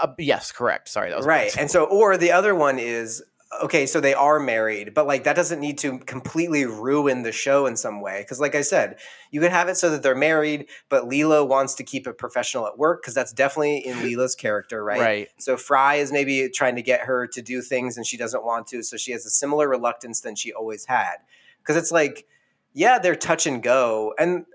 uh, 0.01 0.07
yes, 0.17 0.51
correct. 0.51 0.89
Sorry, 0.89 1.09
that 1.09 1.17
was 1.17 1.25
Right. 1.25 1.55
And 1.57 1.69
so, 1.69 1.83
or 1.85 2.17
the 2.17 2.31
other 2.31 2.55
one 2.55 2.79
is 2.79 3.21
okay, 3.61 3.85
so 3.85 3.99
they 3.99 4.13
are 4.13 4.39
married, 4.39 4.93
but 4.93 5.05
like 5.05 5.23
that 5.25 5.35
doesn't 5.35 5.59
need 5.59 5.77
to 5.79 5.99
completely 5.99 6.65
ruin 6.65 7.23
the 7.23 7.31
show 7.31 7.65
in 7.65 7.75
some 7.75 8.01
way. 8.01 8.25
Cause 8.27 8.39
like 8.39 8.55
I 8.55 8.61
said, 8.61 8.97
you 9.31 9.39
could 9.39 9.51
have 9.51 9.69
it 9.69 9.75
so 9.75 9.89
that 9.89 10.03
they're 10.03 10.15
married, 10.15 10.67
but 10.89 11.03
Leela 11.03 11.47
wants 11.47 11.75
to 11.75 11.83
keep 11.83 12.07
it 12.07 12.17
professional 12.17 12.67
at 12.67 12.77
work 12.77 13.01
because 13.01 13.13
that's 13.13 13.33
definitely 13.33 13.77
in 13.85 13.97
Leela's 14.03 14.35
character, 14.35 14.83
right? 14.83 14.99
right. 14.99 15.29
So 15.37 15.57
Fry 15.57 15.95
is 15.95 16.11
maybe 16.11 16.49
trying 16.49 16.75
to 16.75 16.81
get 16.81 17.01
her 17.01 17.27
to 17.27 17.41
do 17.41 17.61
things 17.61 17.97
and 17.97 18.05
she 18.05 18.17
doesn't 18.17 18.43
want 18.43 18.67
to. 18.67 18.83
So 18.83 18.97
she 18.97 19.11
has 19.11 19.25
a 19.25 19.29
similar 19.29 19.67
reluctance 19.67 20.21
than 20.21 20.35
she 20.35 20.53
always 20.53 20.85
had. 20.85 21.17
Because 21.59 21.77
it's 21.77 21.91
like, 21.91 22.25
yeah, 22.73 22.99
they're 22.99 23.15
touch 23.15 23.45
and 23.45 23.61
go. 23.61 24.13
And, 24.17 24.45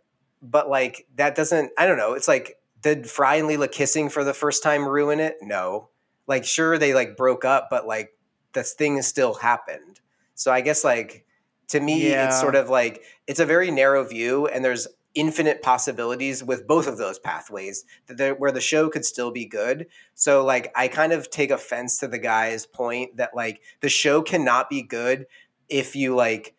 but 0.42 0.68
like, 0.68 1.06
that 1.16 1.34
doesn't, 1.34 1.72
I 1.78 1.87
don't 1.87 1.96
know. 1.96 2.14
It's 2.14 2.28
like, 2.28 2.58
did 2.82 3.08
Fry 3.08 3.37
and 3.37 3.48
Leela 3.48 3.70
kissing 3.70 4.08
for 4.08 4.24
the 4.24 4.34
first 4.34 4.62
time 4.62 4.87
ruin 4.87 5.20
it? 5.20 5.37
No. 5.40 5.88
Like, 6.26 6.44
sure, 6.44 6.78
they 6.78 6.94
like 6.94 7.16
broke 7.16 7.44
up, 7.44 7.68
but 7.70 7.87
like, 7.87 8.12
this 8.52 8.72
thing 8.74 9.00
still 9.02 9.34
happened. 9.34 10.00
So 10.34 10.52
I 10.52 10.61
guess 10.61 10.84
like, 10.84 11.24
to 11.68 11.80
me, 11.80 12.11
Yeah. 12.11 12.26
it's 12.28 12.40
sort 12.40 12.54
of 12.54 12.68
like, 12.70 13.02
it's 13.26 13.40
a 13.40 13.46
very 13.46 13.70
narrow 13.70 14.04
view 14.04 14.46
and 14.46 14.64
there's 14.64 14.88
infinite 15.14 15.62
possibilities 15.62 16.44
with 16.44 16.66
both 16.66 16.87
of 16.87 16.96
those 16.96 17.18
pathways 17.18 17.84
that 18.06 18.38
where 18.38 18.52
the 18.52 18.61
show 18.61 18.88
could 18.88 19.04
still 19.04 19.30
be 19.30 19.44
good. 19.44 19.87
So 20.14 20.44
like 20.44 20.70
I 20.76 20.87
kind 20.88 21.12
of 21.12 21.28
take 21.30 21.50
offense 21.50 21.98
to 21.98 22.08
the 22.08 22.18
guy's 22.18 22.66
point 22.66 23.16
that 23.16 23.34
like 23.34 23.61
the 23.80 23.88
show 23.88 24.22
cannot 24.22 24.70
be 24.70 24.82
good 24.82 25.26
if 25.68 25.96
you 25.96 26.14
like 26.14 26.54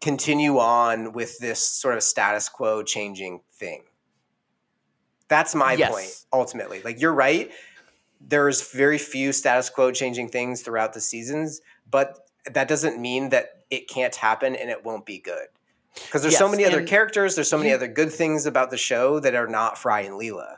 continue 0.00 0.58
on 0.58 1.12
with 1.12 1.38
this 1.38 1.62
sort 1.62 1.94
of 1.94 2.02
status 2.02 2.48
quo 2.48 2.82
changing 2.82 3.40
thing. 3.52 3.84
That's 5.28 5.54
my 5.54 5.74
Yes. 5.74 5.90
point 5.92 6.24
ultimately. 6.32 6.82
Like 6.82 7.00
you're 7.00 7.12
right. 7.14 7.50
There's 8.20 8.70
very 8.70 8.98
few 8.98 9.32
status 9.32 9.70
quo 9.70 9.92
changing 9.92 10.28
things 10.28 10.62
throughout 10.62 10.92
the 10.92 11.00
seasons, 11.00 11.60
but 11.90 12.18
that 12.50 12.68
doesn't 12.68 13.00
mean 13.00 13.30
that 13.30 13.64
it 13.70 13.88
can't 13.88 14.14
happen 14.14 14.54
and 14.54 14.70
it 14.70 14.84
won't 14.84 15.06
be 15.06 15.18
good. 15.18 15.46
Because 15.94 16.22
there's 16.22 16.38
so 16.38 16.48
many 16.48 16.64
other 16.64 16.84
characters, 16.86 17.34
there's 17.34 17.48
so 17.48 17.58
many 17.58 17.72
other 17.72 17.88
good 17.88 18.12
things 18.12 18.46
about 18.46 18.70
the 18.70 18.76
show 18.76 19.18
that 19.20 19.34
are 19.34 19.48
not 19.48 19.76
Fry 19.76 20.00
and 20.00 20.14
Leela. 20.14 20.56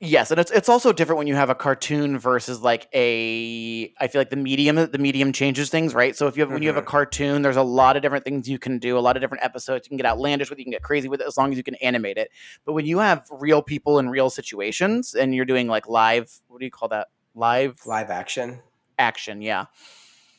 Yes, 0.00 0.30
and 0.30 0.38
it's 0.38 0.52
it's 0.52 0.68
also 0.68 0.92
different 0.92 1.18
when 1.18 1.26
you 1.26 1.34
have 1.34 1.50
a 1.50 1.56
cartoon 1.56 2.20
versus 2.20 2.60
like 2.60 2.86
a. 2.94 3.92
I 3.98 4.06
feel 4.06 4.20
like 4.20 4.30
the 4.30 4.36
medium 4.36 4.76
the 4.76 4.98
medium 4.98 5.32
changes 5.32 5.70
things, 5.70 5.92
right? 5.92 6.14
So 6.14 6.28
if 6.28 6.36
you 6.36 6.42
have 6.44 6.52
when 6.52 6.62
you 6.62 6.68
have 6.68 6.76
a 6.76 6.82
Mhm. 6.82 6.86
cartoon, 6.86 7.42
there's 7.42 7.56
a 7.56 7.64
lot 7.64 7.96
of 7.96 8.02
different 8.02 8.24
things 8.24 8.48
you 8.48 8.60
can 8.60 8.78
do, 8.78 8.96
a 8.96 9.00
lot 9.00 9.16
of 9.16 9.22
different 9.22 9.42
episodes. 9.42 9.86
You 9.86 9.90
can 9.90 9.96
get 9.96 10.06
outlandish 10.06 10.50
with, 10.50 10.58
it, 10.58 10.60
you 10.60 10.64
can 10.66 10.70
get 10.70 10.84
crazy 10.84 11.08
with 11.08 11.20
it, 11.20 11.26
as 11.26 11.36
long 11.36 11.50
as 11.50 11.56
you 11.56 11.64
can 11.64 11.74
animate 11.76 12.16
it. 12.16 12.30
But 12.64 12.74
when 12.74 12.86
you 12.86 13.00
have 13.00 13.26
real 13.32 13.60
people 13.60 13.98
in 13.98 14.08
real 14.08 14.30
situations, 14.30 15.14
and 15.16 15.34
you're 15.34 15.44
doing 15.44 15.66
like 15.66 15.88
live, 15.88 16.30
what 16.46 16.60
do 16.60 16.64
you 16.64 16.70
call 16.70 16.88
that? 16.90 17.08
Live 17.34 17.80
Live 17.84 18.10
action. 18.10 18.60
action, 19.00 19.42
yeah. 19.42 19.64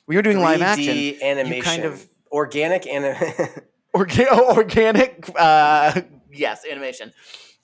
When 0.06 0.14
you're 0.14 0.24
doing 0.24 0.40
live 0.40 0.62
action, 0.62 0.86
3D 0.96 1.22
animation. 1.22 1.64
Kind 1.64 1.84
of- 1.84 2.08
organic 2.32 2.88
anim- 2.88 3.16
Orga- 3.96 4.28
organic 4.58 5.30
uh 5.36 6.00
yes 6.32 6.64
animation 6.70 7.12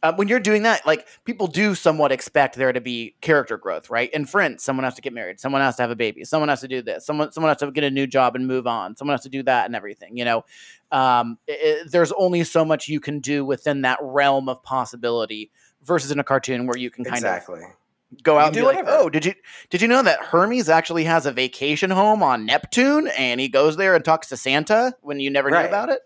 um, 0.09 0.17
when 0.17 0.27
you're 0.27 0.39
doing 0.39 0.63
that 0.63 0.85
like 0.85 1.07
people 1.25 1.47
do 1.47 1.75
somewhat 1.75 2.11
expect 2.11 2.55
there 2.55 2.71
to 2.73 2.81
be 2.81 3.15
character 3.21 3.57
growth 3.57 3.89
right? 3.89 4.11
In 4.13 4.25
friends 4.25 4.63
someone 4.63 4.83
has 4.83 4.95
to 4.95 5.01
get 5.01 5.13
married 5.13 5.39
someone 5.39 5.61
has 5.61 5.75
to 5.77 5.81
have 5.83 5.91
a 5.91 5.95
baby 5.95 6.23
someone 6.23 6.49
has 6.49 6.61
to 6.61 6.67
do 6.67 6.81
this 6.81 7.05
someone 7.05 7.31
someone 7.31 7.49
has 7.49 7.57
to 7.59 7.71
get 7.71 7.83
a 7.83 7.91
new 7.91 8.07
job 8.07 8.35
and 8.35 8.47
move 8.47 8.67
on 8.67 8.95
someone 8.95 9.13
has 9.13 9.23
to 9.23 9.29
do 9.29 9.43
that 9.43 9.65
and 9.65 9.75
everything 9.75 10.17
you 10.17 10.25
know? 10.25 10.45
Um, 10.91 11.37
i- 11.49 11.51
i- 11.51 11.83
there's 11.89 12.11
only 12.13 12.43
so 12.43 12.63
much 12.63 12.87
you 12.87 12.99
can 12.99 13.19
do 13.19 13.43
within 13.43 13.81
that 13.81 13.97
realm 14.01 14.47
of 14.49 14.61
possibility 14.63 15.51
versus 15.83 16.11
in 16.11 16.19
a 16.19 16.23
cartoon 16.23 16.67
where 16.67 16.77
you 16.77 16.89
can 16.89 17.03
kind 17.03 17.17
exactly. 17.17 17.61
of 17.61 17.69
go 18.23 18.33
You 18.35 18.39
out 18.39 18.45
and 18.47 18.53
do 18.55 18.63
like 18.63 18.83
oh 18.87 19.09
did 19.09 19.25
you 19.25 19.33
did 19.69 19.81
you 19.81 19.87
know 19.87 20.01
that 20.03 20.19
hermes 20.19 20.69
actually 20.69 21.03
has 21.05 21.25
a 21.25 21.31
vacation 21.31 21.89
home 21.89 22.23
on 22.23 22.45
neptune 22.45 23.07
and 23.17 23.41
he 23.41 23.49
goes 23.49 23.75
there 23.77 23.95
and 23.95 24.05
talks 24.05 24.29
to 24.29 24.37
santa 24.37 24.93
when 25.01 25.19
you 25.19 25.29
never 25.29 25.49
Right. 25.49 25.63
knew 25.63 25.67
about 25.67 25.89
it? 25.89 25.99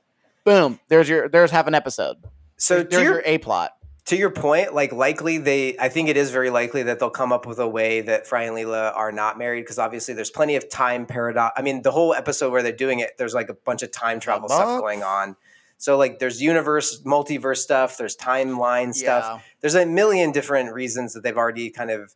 Boom 0.45 0.79
there's 0.87 1.07
your 1.09 1.27
there's 1.29 1.51
half 1.51 1.67
an 1.67 1.75
episode. 1.75 2.17
So 2.57 2.75
there's, 2.77 2.87
there's 2.89 3.03
your, 3.03 3.13
your 3.15 3.23
a 3.25 3.37
plot 3.37 3.71
to 4.05 4.17
your 4.17 4.29
point, 4.31 4.73
like 4.73 4.91
likely 4.91 5.37
they, 5.37 5.77
I 5.77 5.89
think 5.89 6.09
it 6.09 6.17
is 6.17 6.31
very 6.31 6.49
likely 6.49 6.83
that 6.83 6.99
they'll 6.99 7.09
come 7.09 7.31
up 7.31 7.45
with 7.45 7.59
a 7.59 7.67
way 7.67 8.01
that 8.01 8.25
Fry 8.25 8.43
and 8.43 8.55
Leela 8.55 8.95
are 8.95 9.11
not 9.11 9.37
married 9.37 9.61
because 9.61 9.77
obviously 9.77 10.13
there's 10.13 10.31
plenty 10.31 10.55
of 10.55 10.69
time 10.69 11.05
paradox. 11.05 11.53
I 11.57 11.61
mean, 11.61 11.83
the 11.83 11.91
whole 11.91 12.13
episode 12.13 12.51
where 12.51 12.63
they're 12.63 12.71
doing 12.71 12.99
it, 12.99 13.11
there's 13.17 13.33
like 13.33 13.49
a 13.49 13.53
bunch 13.53 13.83
of 13.83 13.91
time 13.91 14.19
travel 14.19 14.49
stuff 14.49 14.79
going 14.79 15.03
on. 15.03 15.35
So 15.77 15.97
like 15.97 16.19
there's 16.19 16.41
universe, 16.41 17.01
multiverse 17.03 17.57
stuff, 17.57 17.97
there's 17.97 18.17
timeline 18.17 18.93
stuff. 18.93 19.23
Yeah. 19.25 19.39
There's 19.61 19.75
a 19.75 19.85
million 19.85 20.31
different 20.31 20.73
reasons 20.73 21.13
that 21.13 21.23
they've 21.23 21.37
already 21.37 21.69
kind 21.69 21.91
of 21.91 22.13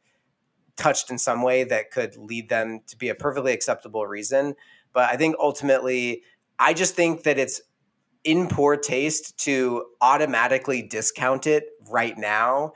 touched 0.76 1.12
in 1.12 1.18
some 1.18 1.44
way 1.44 1.64
that 1.64 1.92
could 1.92 2.18
lead 2.18 2.50
them 2.50 2.82
to 2.88 2.98
be 2.98 3.10
a 3.10 3.16
perfectly 3.16 3.54
acceptable 3.54 4.06
reason. 4.08 4.56
But 4.94 5.10
I 5.10 5.16
think 5.16 5.36
ultimately, 5.40 6.24
I 6.60 6.74
just 6.74 6.96
think 6.96 7.24
that 7.24 7.38
it's 7.38 7.62
in 8.24 8.48
poor 8.48 8.78
taste 8.78 9.38
to 9.38 9.86
automatically 10.02 10.82
discount 10.82 11.46
it 11.46 11.66
right 11.90 12.18
now. 12.18 12.74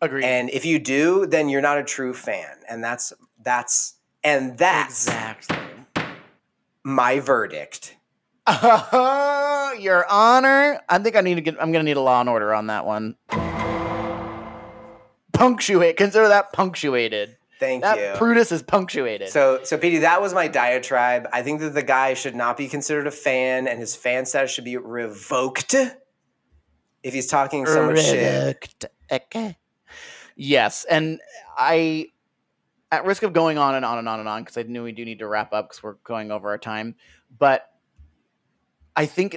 agreed 0.00 0.24
And 0.24 0.50
if 0.50 0.64
you 0.64 0.78
do, 0.78 1.26
then 1.26 1.48
you're 1.48 1.60
not 1.60 1.78
a 1.78 1.84
true 1.84 2.14
fan. 2.14 2.56
And 2.68 2.82
that's 2.82 3.12
that's 3.42 3.96
and 4.22 4.58
that's 4.58 5.06
exactly 5.06 5.56
my 6.84 7.20
verdict. 7.20 7.96
your 9.78 10.04
honor 10.10 10.80
i 10.88 10.98
think 10.98 11.14
i 11.14 11.20
need 11.20 11.36
to 11.36 11.40
get 11.40 11.54
i'm 11.60 11.70
gonna 11.70 11.84
need 11.84 11.96
a 11.96 12.00
law 12.00 12.20
and 12.20 12.28
order 12.28 12.52
on 12.52 12.66
that 12.66 12.84
one 12.84 13.14
punctuate 15.32 15.96
consider 15.96 16.26
that 16.26 16.52
punctuated 16.52 17.36
Thank 17.60 17.82
that 17.82 17.98
you. 17.98 18.18
Brutus 18.18 18.50
is 18.50 18.62
punctuated 18.62 19.28
So, 19.28 19.60
so 19.64 19.76
Petey, 19.76 19.98
that 19.98 20.22
was 20.22 20.32
my 20.32 20.48
diatribe. 20.48 21.28
I 21.30 21.42
think 21.42 21.60
that 21.60 21.74
the 21.74 21.82
guy 21.82 22.14
should 22.14 22.34
not 22.34 22.56
be 22.56 22.68
considered 22.68 23.06
a 23.06 23.10
fan, 23.10 23.68
and 23.68 23.78
his 23.78 23.94
fan 23.94 24.24
status 24.24 24.50
should 24.50 24.64
be 24.64 24.78
revoked 24.78 25.74
if 27.02 27.14
he's 27.14 27.26
talking 27.26 27.66
so 27.66 27.86
much 27.86 27.96
shit. 28.04 28.20
Yes, 30.36 30.84
and 30.88 31.20
I, 31.56 32.06
at 32.92 33.04
risk 33.04 33.22
of 33.22 33.32
going 33.32 33.58
on 33.58 33.74
and 33.74 33.84
on 33.84 33.98
and 33.98 34.08
on 34.08 34.20
and 34.20 34.28
on, 34.28 34.42
because 34.42 34.56
I 34.56 34.62
knew 34.62 34.84
we 34.84 34.92
do 34.92 35.04
need 35.04 35.18
to 35.18 35.26
wrap 35.26 35.52
up 35.52 35.68
because 35.68 35.82
we're 35.82 35.94
going 36.04 36.30
over 36.30 36.48
our 36.48 36.58
time, 36.58 36.94
but 37.38 37.66
I 38.96 39.06
think, 39.06 39.36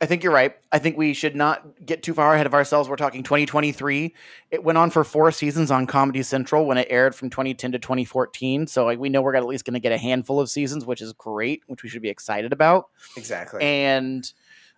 I 0.00 0.06
think 0.06 0.22
you're 0.22 0.32
right. 0.32 0.54
I 0.72 0.78
think 0.78 0.96
we 0.96 1.12
should 1.12 1.36
not 1.36 1.84
get 1.84 2.02
too 2.02 2.14
far 2.14 2.34
ahead 2.34 2.46
of 2.46 2.54
ourselves. 2.54 2.88
We're 2.88 2.96
talking 2.96 3.22
2023. 3.22 4.14
It 4.50 4.64
went 4.64 4.78
on 4.78 4.88
for 4.88 5.04
four 5.04 5.30
seasons 5.30 5.70
on 5.70 5.86
Comedy 5.86 6.22
Central 6.22 6.64
when 6.64 6.78
it 6.78 6.86
aired 6.90 7.14
from 7.14 7.28
2010 7.28 7.72
to 7.72 7.78
2014. 7.78 8.66
So 8.66 8.86
like, 8.86 8.98
we 8.98 9.10
know 9.10 9.20
we're 9.20 9.34
at 9.36 9.44
least 9.44 9.66
going 9.66 9.74
to 9.74 9.80
get 9.80 9.92
a 9.92 9.98
handful 9.98 10.40
of 10.40 10.48
seasons, 10.48 10.86
which 10.86 11.02
is 11.02 11.12
great, 11.12 11.62
which 11.66 11.82
we 11.82 11.90
should 11.90 12.00
be 12.02 12.08
excited 12.08 12.52
about 12.52 12.88
Exactly. 13.16 13.62
and 13.62 14.32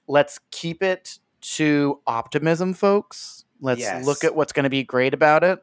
let's 0.09 0.41
keep 0.51 0.83
it 0.83 1.21
to 1.43 2.01
optimism, 2.07 2.75
folks. 2.75 3.45
Let's 3.61 3.81
Yes. 3.81 4.05
look 4.07 4.25
at 4.25 4.35
what's 4.35 4.53
going 4.53 4.65
to 4.65 4.71
be 4.71 4.83
great 4.83 5.15
about 5.15 5.45
it. 5.45 5.63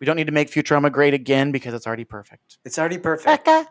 We 0.00 0.06
don't 0.06 0.16
need 0.16 0.26
to 0.26 0.32
make 0.32 0.50
Futurama 0.50 0.92
great 0.92 1.14
again 1.14 1.52
because 1.52 1.72
it's 1.74 1.86
already 1.86 2.04
perfect. 2.04 2.58
it's 2.64 2.78
already 2.78 2.98
perfect. 2.98 3.48
Okay. 3.48 3.64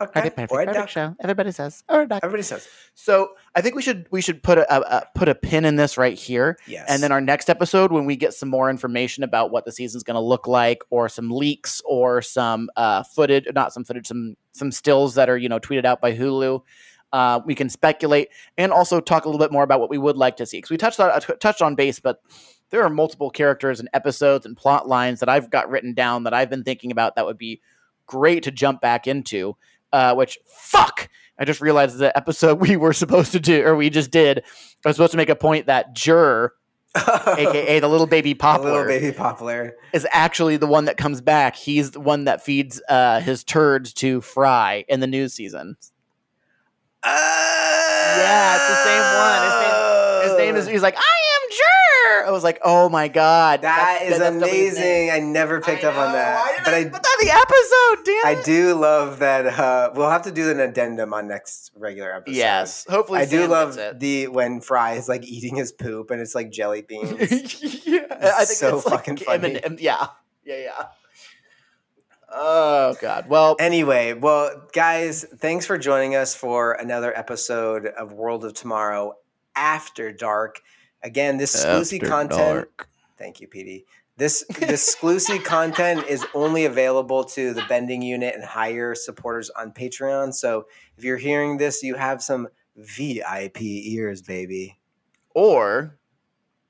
Okay. 0.00 0.18
Already 0.20 0.30
perfect. 0.30 0.52
Or 0.52 0.60
a 0.62 0.66
Perfect 0.66 0.80
duck. 0.82 0.88
show. 0.88 1.14
Everybody 1.20 1.52
says. 1.52 1.84
Or 1.88 2.02
a 2.02 2.08
duck. 2.08 2.20
Everybody 2.24 2.42
says 2.42 2.66
So 2.94 3.30
I 3.54 3.60
think 3.60 3.76
we 3.76 3.82
should 3.82 4.08
we 4.10 4.20
should 4.20 4.42
put 4.42 4.58
a, 4.58 4.74
a, 4.74 4.80
a 4.80 5.02
put 5.14 5.28
a 5.28 5.34
pin 5.34 5.64
in 5.64 5.76
this 5.76 5.96
right 5.96 6.18
here, 6.18 6.58
yes. 6.66 6.86
and 6.88 7.00
then 7.02 7.12
our 7.12 7.20
next 7.20 7.48
episode 7.48 7.92
when 7.92 8.04
we 8.04 8.16
get 8.16 8.34
some 8.34 8.48
more 8.48 8.68
information 8.68 9.22
about 9.22 9.52
what 9.52 9.64
the 9.64 9.70
season's 9.70 10.02
going 10.02 10.16
to 10.16 10.20
look 10.20 10.48
like, 10.48 10.82
or 10.90 11.08
some 11.08 11.30
leaks, 11.30 11.80
or 11.84 12.20
some 12.20 12.68
uh, 12.76 13.04
footage, 13.04 13.44
not 13.54 13.72
some 13.72 13.84
footage, 13.84 14.08
some 14.08 14.36
some 14.52 14.72
stills 14.72 15.14
that 15.14 15.30
are 15.30 15.36
you 15.38 15.48
know 15.48 15.60
tweeted 15.60 15.84
out 15.84 16.00
by 16.00 16.12
Hulu. 16.16 16.62
Uh, 17.12 17.40
we 17.44 17.54
can 17.54 17.68
speculate 17.68 18.28
and 18.56 18.72
also 18.72 19.00
talk 19.00 19.24
a 19.24 19.28
little 19.28 19.38
bit 19.38 19.52
more 19.52 19.62
about 19.62 19.80
what 19.80 19.90
we 19.90 19.98
would 19.98 20.16
like 20.16 20.36
to 20.36 20.46
see 20.46 20.58
because 20.58 20.70
we 20.70 20.78
touched 20.78 20.98
on 20.98 21.10
uh, 21.10 21.20
t- 21.20 21.34
touched 21.40 21.60
on 21.60 21.74
base, 21.74 22.00
but 22.00 22.22
there 22.70 22.82
are 22.82 22.88
multiple 22.88 23.30
characters 23.30 23.80
and 23.80 23.88
episodes 23.92 24.46
and 24.46 24.56
plot 24.56 24.88
lines 24.88 25.20
that 25.20 25.28
I've 25.28 25.50
got 25.50 25.68
written 25.68 25.92
down 25.92 26.24
that 26.24 26.32
I've 26.32 26.48
been 26.48 26.64
thinking 26.64 26.90
about 26.90 27.16
that 27.16 27.26
would 27.26 27.36
be 27.36 27.60
great 28.06 28.42
to 28.44 28.50
jump 28.50 28.80
back 28.80 29.06
into. 29.06 29.56
Uh, 29.92 30.14
which 30.14 30.38
fuck, 30.46 31.10
I 31.38 31.44
just 31.44 31.60
realized 31.60 31.98
the 31.98 32.16
episode 32.16 32.60
we 32.66 32.76
were 32.76 32.94
supposed 32.94 33.32
to 33.32 33.40
do 33.40 33.62
or 33.62 33.76
we 33.76 33.90
just 33.90 34.10
did. 34.10 34.38
I 34.38 34.88
was 34.88 34.96
supposed 34.96 35.12
to 35.12 35.18
make 35.18 35.28
a 35.28 35.36
point 35.36 35.66
that 35.66 35.94
Jur, 35.94 36.52
aka 36.96 37.78
the 37.78 37.88
little 37.88 38.06
baby 38.06 38.32
poplar, 38.32 38.70
little 38.70 38.86
baby 38.86 39.12
poplar. 39.12 39.76
is 39.92 40.06
actually 40.10 40.56
the 40.56 40.66
one 40.66 40.86
that 40.86 40.96
comes 40.96 41.20
back. 41.20 41.56
He's 41.56 41.90
the 41.90 42.00
one 42.00 42.24
that 42.24 42.42
feeds 42.42 42.80
uh, 42.88 43.20
his 43.20 43.44
turds 43.44 43.92
to 43.94 44.22
Fry 44.22 44.86
in 44.88 45.00
the 45.00 45.06
new 45.06 45.28
season. 45.28 45.76
Yeah, 47.04 48.56
it's 48.56 48.68
the 48.68 48.84
same 48.84 49.02
one. 49.18 49.42
His 49.44 49.54
name- 49.62 50.22
His 50.22 50.38
name 50.38 50.56
is. 50.56 50.66
He's 50.68 50.82
like, 50.82 50.96
I 50.96 51.00
am 51.00 51.50
Jur. 51.50 52.26
I 52.28 52.30
was 52.30 52.44
like, 52.44 52.60
oh 52.64 52.88
my 52.88 53.08
god, 53.08 53.62
That 53.62 53.76
that's- 53.98 54.12
is 54.12 54.18
that's 54.18 54.30
somebody's 54.30 54.74
name. 54.78 55.08
amazing. 55.08 55.10
I 55.10 55.18
never 55.32 55.60
picked 55.60 55.84
I 55.84 55.88
up 55.88 55.96
on 55.96 56.12
that. 56.12 56.40
Why 56.40 56.52
did 56.56 56.64
but 56.64 56.74
I, 56.74 56.78
I, 56.78 56.84
put 56.84 57.02
that 57.02 57.16
in 57.20 57.26
the 57.26 57.34
episode? 57.34 58.04
Damn. 58.04 58.26
I 58.26 58.40
it. 58.40 58.44
do 58.44 58.74
love 58.74 59.18
that. 59.18 59.46
Uh, 59.46 59.90
we'll 59.94 60.10
have 60.10 60.22
to 60.22 60.30
do 60.32 60.50
an 60.50 60.60
addendum 60.60 61.12
on 61.12 61.26
next 61.28 61.72
regular 61.76 62.12
episode. 62.14 62.36
Yes. 62.36 62.86
Hopefully, 62.88 63.20
I 63.20 63.26
do 63.26 63.46
love 63.46 63.78
the 63.98 64.28
when 64.28 64.60
Fry 64.60 64.92
is 64.94 65.08
like 65.08 65.24
eating 65.24 65.56
his 65.56 65.72
poop 65.72 66.10
and 66.10 66.20
it's 66.20 66.34
like 66.34 66.50
jelly 66.50 66.82
beans. 66.88 67.10
yeah, 67.86 68.00
I 68.20 68.44
think 68.44 68.58
so 68.58 68.76
it's 68.76 68.86
like 68.86 68.94
fucking 69.06 69.16
funny. 69.18 69.56
M&M 69.62 69.76
yeah, 69.80 70.06
yeah, 70.44 70.56
yeah. 70.56 70.84
Oh 72.34 72.96
god. 73.00 73.28
Well, 73.28 73.56
anyway, 73.58 74.14
well, 74.14 74.66
guys, 74.72 75.24
thanks 75.36 75.66
for 75.66 75.76
joining 75.76 76.14
us 76.14 76.34
for 76.34 76.72
another 76.72 77.16
episode 77.16 77.86
of 77.86 78.12
World 78.12 78.44
of 78.44 78.54
Tomorrow 78.54 79.14
After 79.54 80.12
Dark. 80.12 80.60
Again, 81.02 81.36
this 81.36 81.54
exclusive 81.54 82.08
content. 82.08 82.68
Thank 83.18 83.40
you, 83.40 83.48
PD. 83.48 83.84
This 84.16 84.44
this 84.58 84.70
exclusive 84.70 85.44
content 85.44 86.06
is 86.08 86.24
only 86.34 86.64
available 86.64 87.24
to 87.24 87.52
the 87.52 87.62
bending 87.68 88.00
unit 88.02 88.34
and 88.34 88.44
higher 88.44 88.94
supporters 88.94 89.50
on 89.50 89.72
Patreon. 89.72 90.32
So 90.32 90.64
if 90.96 91.04
you're 91.04 91.18
hearing 91.18 91.58
this, 91.58 91.82
you 91.82 91.96
have 91.96 92.22
some 92.22 92.48
VIP 92.76 93.60
ears, 93.62 94.22
baby. 94.22 94.78
or 95.34 95.98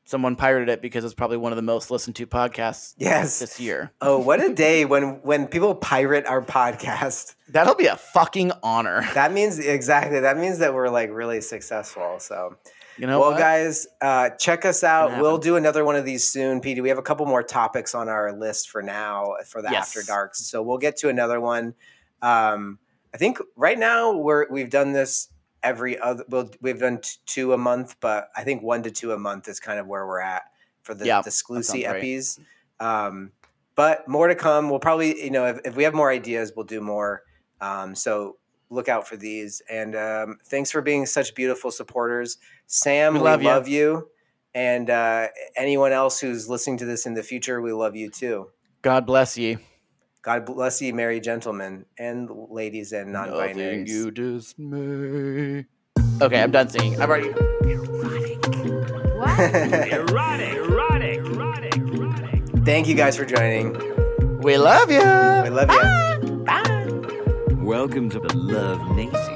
someone 0.04 0.36
pirated 0.36 0.68
it 0.68 0.82
because 0.82 1.04
it's 1.04 1.14
probably 1.14 1.36
one 1.36 1.52
of 1.52 1.56
the 1.56 1.62
most 1.62 1.90
listened 1.90 2.16
to 2.16 2.26
podcasts 2.26 2.94
Yes. 2.98 3.38
this 3.38 3.60
year. 3.60 3.92
Oh, 4.00 4.18
what 4.18 4.42
a 4.44 4.52
day 4.52 4.84
when 4.84 5.20
when 5.22 5.46
people 5.46 5.74
pirate 5.74 6.26
our 6.26 6.42
podcast. 6.42 7.34
That'll 7.48 7.74
be 7.74 7.86
a 7.86 7.96
fucking 7.96 8.52
honor. 8.62 9.02
That 9.14 9.32
means 9.32 9.58
exactly. 9.58 10.20
That 10.20 10.36
means 10.38 10.58
that 10.58 10.74
we're 10.74 10.88
like 10.88 11.10
really 11.12 11.40
successful. 11.40 12.16
So, 12.18 12.56
You 12.98 13.06
know 13.06 13.20
well, 13.20 13.30
what? 13.30 13.38
guys, 13.38 13.86
uh, 14.00 14.30
check 14.30 14.64
us 14.64 14.82
out. 14.84 15.20
We'll 15.20 15.38
do 15.38 15.56
another 15.56 15.84
one 15.84 15.96
of 15.96 16.04
these 16.04 16.24
soon, 16.24 16.60
Petey. 16.60 16.80
We 16.80 16.88
have 16.88 16.98
a 16.98 17.02
couple 17.02 17.24
more 17.26 17.42
topics 17.42 17.94
on 17.94 18.08
our 18.08 18.32
list 18.32 18.70
for 18.70 18.82
now 18.82 19.34
for 19.46 19.62
the 19.62 19.70
Yes. 19.70 19.88
After 19.96 20.06
Darks. 20.06 20.46
So 20.46 20.62
we'll 20.62 20.78
get 20.78 20.96
to 20.98 21.08
another 21.08 21.40
one. 21.40 21.74
Um, 22.20 22.78
I 23.14 23.18
think 23.18 23.38
right 23.56 23.78
now 23.78 24.16
we're 24.16 24.46
we've 24.50 24.70
done 24.70 24.92
this 24.92 25.28
every 25.62 25.98
other. 25.98 26.24
Well, 26.28 26.50
we've 26.60 26.78
done 26.78 27.00
t- 27.00 27.18
two 27.26 27.52
a 27.52 27.58
month, 27.58 27.96
but 28.00 28.28
I 28.36 28.44
think 28.44 28.62
one 28.62 28.82
to 28.84 28.90
two 28.90 29.12
a 29.12 29.18
month 29.18 29.48
is 29.48 29.60
kind 29.60 29.78
of 29.78 29.86
where 29.86 30.06
we're 30.06 30.20
at 30.20 30.42
for 30.82 30.94
the 30.94 31.06
Yeah, 31.06 31.22
the 31.22 31.30
Sclusy 31.30 31.84
epis. 31.84 32.38
Um, 32.80 33.32
but 33.74 34.06
more 34.08 34.28
to 34.28 34.34
come. 34.34 34.68
We'll 34.68 34.80
probably, 34.80 35.22
you 35.22 35.30
know, 35.30 35.46
if, 35.46 35.60
if 35.64 35.76
we 35.76 35.84
have 35.84 35.94
more 35.94 36.10
ideas, 36.10 36.52
we'll 36.54 36.66
do 36.66 36.80
more. 36.80 37.22
Um, 37.60 37.94
so 37.94 38.36
look 38.70 38.88
out 38.88 39.06
for 39.06 39.16
these. 39.16 39.62
And 39.70 39.94
um, 39.96 40.38
thanks 40.46 40.70
for 40.70 40.82
being 40.82 41.06
such 41.06 41.34
beautiful 41.34 41.70
supporters, 41.70 42.38
Sam. 42.66 43.14
We 43.14 43.20
We, 43.20 43.24
love 43.24 43.42
love, 43.42 43.68
ya. 43.68 43.74
you. 43.74 44.08
And 44.54 44.90
uh, 44.90 45.28
anyone 45.56 45.92
else 45.92 46.20
who's 46.20 46.48
listening 46.48 46.76
to 46.78 46.84
this 46.84 47.06
in 47.06 47.14
the 47.14 47.22
future, 47.22 47.62
we 47.62 47.72
love 47.72 47.96
you 47.96 48.10
too. 48.10 48.50
God 48.82 49.06
bless 49.06 49.38
ye. 49.38 49.56
God 50.22 50.46
bless 50.46 50.80
you, 50.80 50.94
merry 50.94 51.18
gentlemen 51.18 51.84
and 51.98 52.30
ladies 52.48 52.92
and 52.92 53.12
non-binaries. 53.12 53.88
you 53.88 54.12
dismay. 54.12 55.66
Okay, 56.22 56.40
I'm 56.40 56.52
done 56.52 56.68
singing. 56.68 57.02
I've 57.02 57.10
already. 57.10 57.30
What? 59.18 59.38
Erotic, 59.90 60.54
erotic, 60.54 61.18
erotic, 61.18 61.76
erotic. 61.76 62.64
Thank 62.64 62.86
you 62.86 62.94
guys 62.94 63.16
for 63.16 63.24
joining. 63.24 63.72
We 64.38 64.56
love 64.58 64.92
you. 64.92 65.00
We 65.00 65.50
love 65.50 65.72
you. 65.72 66.36
Bye. 66.44 66.86
Welcome 67.60 68.08
to 68.10 68.20
the 68.20 68.32
Love 68.36 68.80
Nation. 68.94 69.31